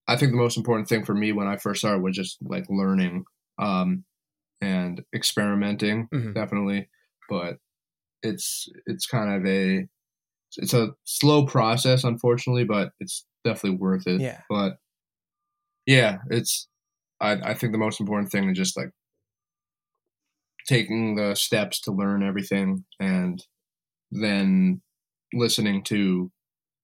[0.08, 2.64] I think the most important thing for me when I first started was just like
[2.68, 3.24] learning
[3.58, 4.04] um,
[4.60, 6.32] and experimenting, mm-hmm.
[6.32, 6.88] definitely.
[7.28, 7.56] But
[8.22, 9.86] it's it's kind of a
[10.56, 14.20] it's a slow process, unfortunately, but it's definitely worth it.
[14.20, 14.40] Yeah.
[14.48, 14.76] But
[15.86, 16.68] yeah, it's
[17.20, 18.90] I I think the most important thing is just like
[20.68, 23.44] taking the steps to learn everything and
[24.10, 24.82] then
[25.32, 26.30] listening to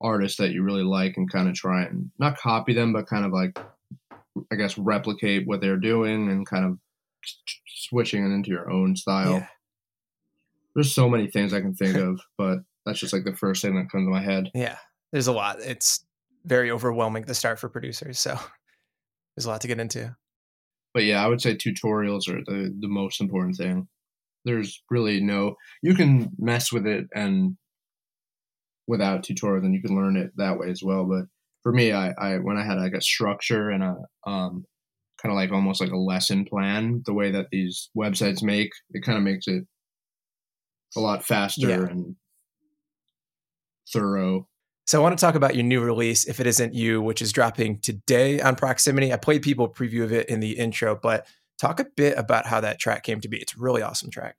[0.03, 3.25] artists that you really like and kind of try and not copy them, but kind
[3.25, 3.59] of like,
[4.51, 6.79] I guess, replicate what they're doing and kind of
[7.67, 9.33] switching it into your own style.
[9.33, 9.47] Yeah.
[10.75, 13.77] There's so many things I can think of, but that's just like the first thing
[13.77, 14.51] that comes to my head.
[14.55, 14.79] Yeah,
[15.13, 15.61] there's a lot.
[15.61, 16.05] It's
[16.45, 18.39] very overwhelming to start for producers, so
[19.37, 20.17] there's a lot to get into.
[20.95, 23.89] But yeah, I would say tutorials are the the most important thing
[24.45, 27.57] there's really no you can mess with it and
[28.93, 31.25] without tutorial then you can learn it that way as well but
[31.63, 34.65] for me i, I when i had like a structure and a um,
[35.21, 39.05] kind of like almost like a lesson plan the way that these websites make it
[39.05, 39.65] kind of makes it
[40.97, 41.87] a lot faster yeah.
[41.87, 42.17] and
[43.93, 44.47] thorough
[44.85, 47.31] so I want to talk about your new release, If It Isn't You, which is
[47.31, 49.13] dropping today on Proximity.
[49.13, 51.25] I played people preview of it in the intro, but
[51.63, 53.37] Talk a bit about how that track came to be.
[53.39, 54.35] It's a really awesome track.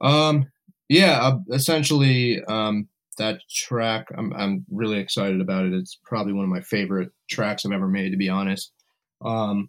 [0.00, 0.46] Um,
[0.88, 2.86] yeah, uh, essentially, um,
[3.18, 5.72] that track, I'm I'm really excited about it.
[5.72, 8.72] It's probably one of my favorite tracks I've ever made, to be honest.
[9.24, 9.68] Um,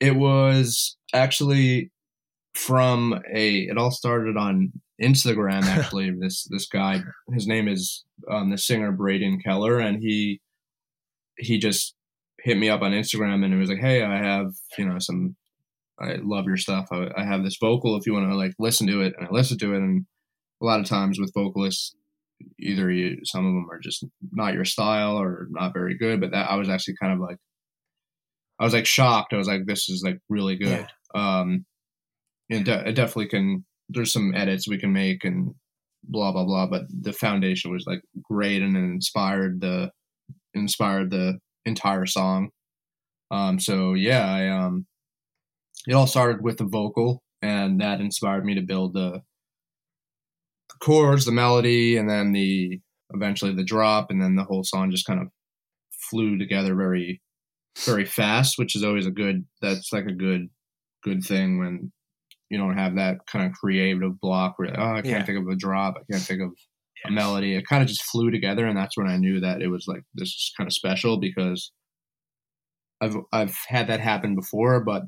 [0.00, 1.90] it was actually
[2.54, 3.60] from a.
[3.60, 5.62] It all started on Instagram.
[5.64, 7.02] Actually, this this guy,
[7.32, 10.40] his name is um, the singer Braden Keller, and he
[11.38, 11.94] he just
[12.42, 15.36] hit me up on Instagram and it was like, hey, I have you know some.
[16.00, 16.88] I love your stuff.
[16.90, 19.30] I, I have this vocal if you want to like listen to it, and I
[19.30, 20.06] listened to it, and
[20.62, 21.94] a lot of times with vocalists,
[22.58, 26.20] either you, some of them are just not your style or not very good.
[26.20, 27.36] But that I was actually kind of like,
[28.58, 29.32] I was like shocked.
[29.32, 30.86] I was like, this is like really good.
[31.14, 31.40] Yeah.
[31.40, 31.64] Um,
[32.48, 33.64] it, de- it definitely can.
[33.88, 35.54] There's some edits we can make and
[36.04, 36.66] blah blah blah.
[36.66, 39.90] But the foundation was like great and inspired the
[40.54, 42.50] inspired the entire song.
[43.30, 44.86] Um, so yeah, I um,
[45.86, 49.22] it all started with the vocal, and that inspired me to build the
[50.80, 52.80] chords, the melody, and then the
[53.12, 55.28] eventually the drop, and then the whole song just kind of
[56.10, 57.20] flew together very,
[57.84, 59.44] very fast, which is always a good.
[59.60, 60.48] That's like a good,
[61.02, 61.92] good thing when
[62.50, 65.24] you don't have that kind of creative block where oh I can't yeah.
[65.24, 66.50] think of a drop, I can't think of
[67.06, 67.54] a melody.
[67.54, 70.02] It kind of just flew together, and that's when I knew that it was like
[70.14, 71.72] this is kind of special because
[73.00, 75.02] I've I've had that happen before, but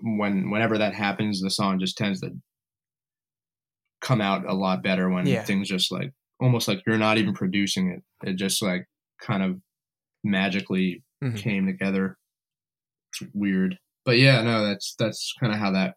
[0.00, 2.30] when whenever that happens, the song just tends to
[4.00, 5.42] come out a lot better when yeah.
[5.42, 8.28] things just like almost like you're not even producing it.
[8.28, 8.86] It just like
[9.20, 9.56] kind of
[10.24, 11.36] magically mm-hmm.
[11.36, 12.16] came together.
[13.12, 13.78] It's weird.
[14.04, 15.94] But yeah, no, that's that's kind of how that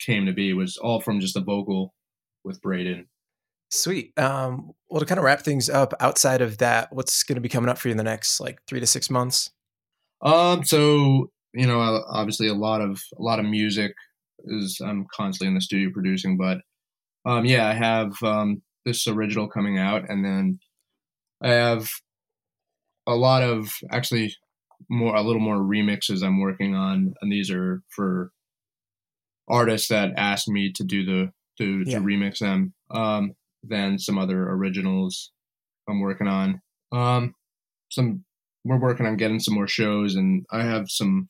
[0.00, 0.50] came to be.
[0.50, 1.94] It was all from just a vocal
[2.44, 3.06] with Braden.
[3.70, 4.18] Sweet.
[4.18, 7.48] Um, well, to kind of wrap things up, outside of that, what's going to be
[7.48, 9.50] coming up for you in the next like three to six months?
[10.22, 13.92] Um, so you know, obviously a lot of a lot of music
[14.44, 16.58] is I'm constantly in the studio producing, but
[17.24, 20.58] um, yeah, I have um, this original coming out, and then
[21.42, 21.88] I have
[23.06, 24.34] a lot of actually
[24.88, 28.30] more a little more remixes I'm working on, and these are for
[29.48, 31.98] artists that asked me to do the to yeah.
[31.98, 32.72] to remix them.
[32.90, 35.32] Um, then some other originals
[35.88, 36.62] I'm working on.
[36.92, 37.34] Um,
[37.90, 38.24] some
[38.64, 41.28] we're working on getting some more shows, and I have some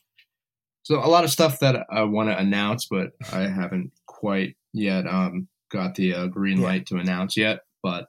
[0.82, 5.06] so a lot of stuff that I want to announce, but I haven't quite yet.
[5.06, 8.06] Um, got the uh, green light to announce yet, but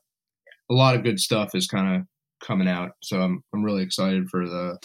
[0.69, 2.07] a lot of good stuff is kind of
[2.45, 2.91] coming out.
[3.03, 4.77] So I'm I'm really excited for the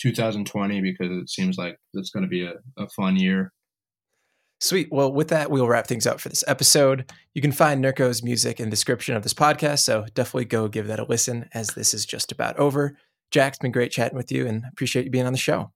[0.00, 3.52] 2020 because it seems like it's going to be a, a fun year.
[4.60, 4.88] Sweet.
[4.90, 7.12] Well, with that, we'll wrap things up for this episode.
[7.34, 10.86] You can find Nurko's music in the description of this podcast, so definitely go give
[10.86, 12.96] that a listen as this is just about over.
[13.30, 15.72] Jack, it's been great chatting with you and appreciate you being on the show.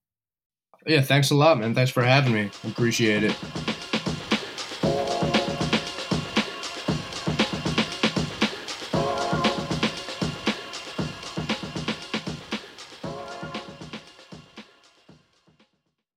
[0.87, 1.75] Yeah, thanks a lot, man.
[1.75, 2.51] Thanks for having me.
[2.65, 3.37] Appreciate it.